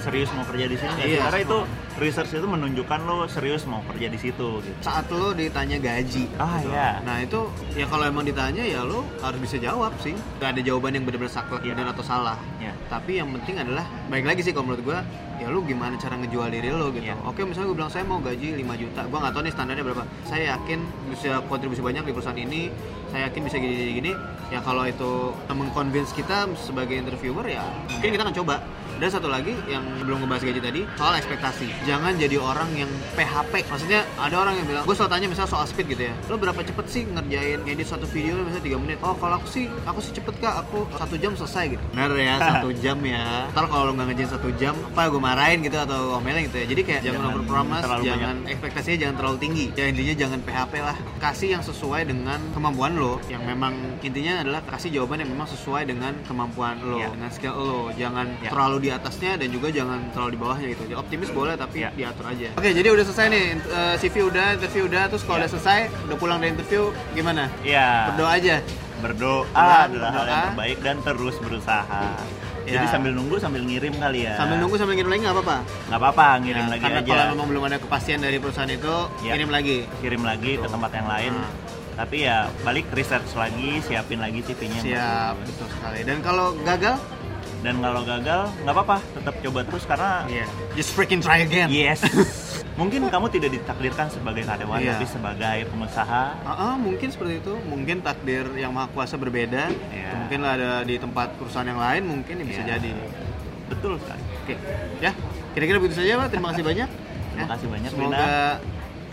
serius 0.00 0.32
mau 0.32 0.44
kerja 0.44 0.64
di 0.64 0.76
sini? 0.76 0.92
Iya, 0.98 1.20
Karena 1.22 1.40
itu. 1.40 1.58
Research 2.00 2.32
itu 2.32 2.42
menunjukkan 2.42 2.98
lo 3.04 3.24
serius 3.26 3.62
mau 3.64 3.84
kerja 3.84 4.08
di 4.08 4.16
situ 4.16 4.48
gitu. 4.58 4.78
Saat 4.80 5.06
lo 5.10 5.30
ditanya 5.30 5.76
gaji, 5.76 6.24
Ah, 6.34 6.58
gitu. 6.58 6.72
iya. 6.72 6.98
Nah 7.00 7.20
itu 7.20 7.44
ya 7.72 7.84
kalau 7.84 8.04
emang 8.04 8.24
ditanya 8.24 8.64
ya 8.64 8.80
lo 8.80 9.04
harus 9.20 9.38
bisa 9.38 9.56
jawab 9.56 9.92
sih. 9.98 10.16
Gak 10.40 10.56
ada 10.56 10.60
jawaban 10.60 10.92
yang 10.92 11.04
benar-benar 11.04 11.30
saklek 11.30 11.60
Iya. 11.60 11.76
benar 11.76 11.92
atau 11.92 12.02
salah. 12.02 12.40
Ya. 12.56 12.72
Tapi 12.88 13.20
yang 13.20 13.28
penting 13.30 13.60
adalah 13.60 13.84
baik 14.08 14.24
lagi 14.24 14.40
sih 14.40 14.50
kalau 14.50 14.66
menurut 14.66 14.82
gua 14.82 14.98
ya 15.36 15.48
lu 15.48 15.60
gimana 15.62 15.96
cara 15.96 16.16
ngejual 16.16 16.48
diri 16.48 16.68
lo 16.68 16.88
gitu. 16.90 17.04
Iya. 17.04 17.16
Oke 17.22 17.44
misalnya 17.44 17.68
gue 17.68 17.78
bilang 17.78 17.88
saya 17.88 18.04
mau 18.04 18.18
gaji 18.18 18.56
5 18.56 18.74
juta, 18.74 19.00
gua 19.06 19.18
nggak 19.20 19.32
tahu 19.32 19.42
nih 19.42 19.52
standarnya 19.52 19.84
berapa. 19.84 20.02
Saya 20.24 20.42
yakin 20.54 20.78
bisa 21.08 21.30
kontribusi 21.46 21.80
banyak 21.80 22.02
di 22.02 22.12
perusahaan 22.12 22.36
ini. 22.36 22.72
Saya 23.08 23.28
yakin 23.28 23.40
bisa 23.44 23.56
gini-gini. 23.56 24.12
Ya 24.48 24.58
kalau 24.60 24.82
itu 24.82 25.10
mengconvince 25.46 26.10
kita 26.10 26.48
sebagai 26.56 26.96
interviewer 26.96 27.44
ya 27.44 27.62
mungkin 27.86 28.02
Iya. 28.02 28.14
kita 28.14 28.24
akan 28.24 28.36
coba. 28.40 28.56
Dan 29.00 29.08
satu 29.08 29.26
lagi 29.26 29.56
yang 29.64 29.80
belum 30.04 30.22
ngebahas 30.22 30.44
gaji 30.44 30.60
tadi 30.60 30.80
soal 30.94 31.16
ekspektasi. 31.16 31.72
Jangan 31.88 32.20
jadi 32.20 32.36
orang 32.36 32.68
yang 32.76 32.90
PHP. 33.16 33.64
Maksudnya 33.64 34.04
ada 34.14 34.36
orang 34.36 34.60
yang 34.60 34.66
bilang, 34.68 34.84
gue 34.84 34.92
selalu 34.92 35.08
tanya 35.10 35.26
misalnya 35.26 35.50
soal 35.50 35.64
speed 35.64 35.88
gitu 35.88 36.12
ya. 36.12 36.14
Lo 36.28 36.36
berapa 36.36 36.60
cepet 36.60 36.84
sih 36.84 37.02
ngerjain 37.08 37.64
edit 37.64 37.88
satu 37.88 38.04
video 38.04 38.36
misalnya 38.38 38.76
3 38.76 38.82
menit? 38.84 38.98
Oh 39.00 39.16
kalau 39.16 39.40
aku 39.40 39.48
sih, 39.48 39.72
aku 39.88 40.04
sih 40.04 40.12
cepet 40.12 40.36
kak. 40.36 40.52
Aku 40.62 40.84
satu 40.94 41.16
jam 41.16 41.32
selesai 41.32 41.64
gitu. 41.72 41.84
Benar 41.96 42.12
ya 42.12 42.34
satu 42.52 42.68
jam 42.76 43.00
ya. 43.00 43.48
Ntar 43.48 43.64
kalau 43.66 43.88
lo 43.88 43.92
nggak 43.96 44.06
ngerjain 44.12 44.30
satu 44.30 44.48
jam, 44.60 44.76
apa 44.92 45.08
gue 45.08 45.20
marahin 45.20 45.58
gitu 45.64 45.80
atau 45.80 46.20
omelin 46.20 46.44
gitu 46.52 46.60
ya. 46.60 46.66
Jadi 46.68 46.80
kayak 46.84 47.00
jangan, 47.00 47.16
Jangan 47.24 47.32
over 47.32 47.44
promise, 47.48 47.82
terlalu 47.88 48.04
jangan 48.04 48.36
ekspektasinya 48.44 48.98
jangan 49.00 49.16
terlalu 49.16 49.36
tinggi. 49.40 49.66
Ya 49.72 49.84
intinya 49.88 50.14
jangan 50.14 50.38
PHP 50.44 50.72
lah. 50.78 50.96
Kasih 51.16 51.48
yang 51.56 51.64
sesuai 51.64 52.04
dengan 52.04 52.38
kemampuan 52.52 52.92
lo. 53.00 53.16
Yang 53.32 53.42
memang 53.48 53.72
intinya 54.04 54.44
adalah 54.44 54.60
kasih 54.68 54.92
jawaban 54.92 55.24
yang 55.24 55.30
memang 55.32 55.48
sesuai 55.48 55.88
dengan 55.88 56.12
kemampuan 56.28 56.76
lo, 56.84 57.00
Iya. 57.00 57.08
dengan 57.16 57.30
skill 57.32 57.56
lo. 57.56 57.80
Jangan 57.96 58.26
Iya. 58.44 58.50
terlalu 58.52 58.76
di 58.80 58.89
atasnya 58.92 59.32
dan 59.36 59.48
juga 59.48 59.68
jangan 59.68 59.98
terlalu 60.10 60.30
di 60.30 60.38
bawahnya 60.38 60.66
gitu. 60.68 60.82
Jadi 60.84 60.96
optimis 60.96 61.30
boleh 61.30 61.54
tapi 61.54 61.78
Iya. 61.80 61.90
diatur 61.92 62.24
aja. 62.26 62.48
Oke, 62.54 62.70
jadi 62.70 62.88
udah 62.88 63.04
selesai 63.04 63.26
nih 63.28 63.44
eh, 63.56 63.94
CV 63.96 64.14
udah, 64.24 64.46
interview 64.54 64.84
udah, 64.86 65.02
terus 65.06 65.22
kalau 65.22 65.36
Iya. 65.36 65.42
udah 65.42 65.50
selesai, 65.50 65.78
udah 66.04 66.16
pulang 66.16 66.38
dari 66.38 66.50
interview 66.50 66.82
gimana? 67.12 67.44
Iya. 67.60 67.88
Berdoa 68.10 68.30
aja. 68.32 68.56
Berdoa 69.00 69.46
adalah 69.86 70.10
hal 70.12 70.24
yang 70.26 70.44
terbaik 70.50 70.78
dan 70.80 70.96
terus 71.00 71.36
berusaha. 71.36 72.04
Ya. 72.68 72.76
Jadi 72.76 72.86
sambil 72.88 73.10
nunggu 73.10 73.36
sambil 73.36 73.64
ngirim 73.64 73.96
kali 73.96 74.28
ya. 74.28 74.36
Sambil 74.36 74.60
nunggu 74.60 74.76
sambil 74.76 74.94
ngirim 74.94 75.10
lagi 75.10 75.22
nggak 75.24 75.36
apa-apa. 75.36 75.56
nggak 75.88 75.98
apa-apa 75.98 76.26
ngirim 76.38 76.60
Ya, 76.60 76.70
lagi 76.70 76.82
karena 76.84 77.00
aja. 77.00 77.10
kalau 77.10 77.24
memang 77.32 77.46
belum 77.48 77.62
ada 77.66 77.76
kepastian 77.80 78.20
dari 78.20 78.36
perusahaan 78.36 78.68
itu, 78.70 78.94
Iya. 79.20 79.32
kirim 79.34 79.50
lagi. 79.50 79.78
Kirim 79.98 80.22
lagi 80.22 80.52
ke 80.52 80.60
Betul. 80.60 80.72
tempat 80.76 80.90
yang 80.92 81.08
lain. 81.08 81.32
Nah. 81.34 81.50
Tapi 81.90 82.16
ya 82.22 82.36
balik 82.62 82.86
research 82.92 83.28
lagi, 83.34 83.82
siapin 83.82 84.20
lagi 84.20 84.40
CV-nya. 84.40 84.80
Siap, 84.80 85.32
betul 85.42 85.66
sekali. 85.68 86.00
Dan 86.00 86.16
kalau 86.20 86.56
gagal, 86.62 86.96
Dan 87.60 87.76
kalau 87.78 88.00
gagal 88.02 88.48
nggak 88.58 88.72
apa-apa, 88.72 88.96
tetap 89.12 89.34
coba 89.38 89.60
terus 89.62 89.84
karena 89.84 90.10
iya, 90.26 90.46
just 90.72 90.90
freaking 90.90 91.20
try 91.20 91.44
again. 91.44 91.68
Yes. 91.68 92.00
Mungkin 92.80 93.12
kamu 93.12 93.28
tidak 93.28 93.50
ditakdirkan 93.52 94.08
sebagai 94.08 94.40
karyawan, 94.42 94.80
Iya. 94.80 94.96
tapi 94.96 95.04
sebagai 95.04 95.58
pengusaha. 95.68 96.22
Ah, 96.40 96.48
ah, 96.48 96.74
mungkin 96.74 97.12
seperti 97.12 97.44
itu. 97.44 97.52
Mungkin 97.68 98.00
takdir 98.00 98.48
yang 98.56 98.72
maha 98.72 98.88
kuasa 98.88 99.20
berbeda. 99.20 99.68
Iya. 99.92 100.10
Mungkin 100.16 100.40
ada 100.40 100.80
di 100.80 100.96
tempat 100.96 101.36
perusahaan 101.36 101.68
yang 101.68 101.76
lain, 101.76 102.02
mungkin 102.08 102.40
ya 102.40 102.44
bisa 102.48 102.62
Iya. 102.62 102.80
jadi. 102.80 102.90
Betul 103.68 104.00
sekali. 104.00 104.22
Oke, 104.40 104.54
ya 104.98 105.12
kira-kira 105.52 105.76
begitu 105.76 106.00
saja 106.00 106.16
pak. 106.16 106.28
Terima 106.32 106.48
kasih 106.50 106.64
banyak. 106.64 106.88
Terima 106.88 107.36
Ya, 107.36 107.44
kasih 107.46 107.68
banyak, 107.68 107.90
Semoga 107.92 108.26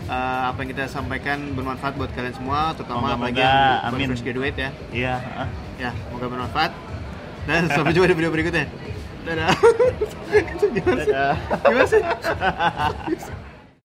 uh, 0.08 0.42
apa 0.48 0.58
yang 0.58 0.70
kita 0.72 0.84
sampaikan 0.88 1.38
bermanfaat 1.52 1.94
buat 1.94 2.10
kalian 2.10 2.34
semua, 2.34 2.72
terutama 2.72 3.12
apalagi 3.12 3.38
yang 3.38 3.84
amin. 3.84 4.08
fresh 4.08 4.24
graduate 4.24 4.56
ya. 4.56 4.70
Iya. 4.90 5.14
heeh. 5.20 5.48
Ya, 5.78 5.90
semoga 6.08 6.26
bermanfaat. 6.26 6.72
Dan 7.48 7.64
sampai 7.72 7.96
jumpa 7.96 8.12
di 8.12 8.16
video 8.20 8.28
berikutnya. 8.28 8.68
Dadah. 9.24 9.48
Gimana 10.76 11.00
sih? 11.00 11.12
Dadah. 11.12 11.34
Gimana 11.64 11.86
sih? 11.88 12.02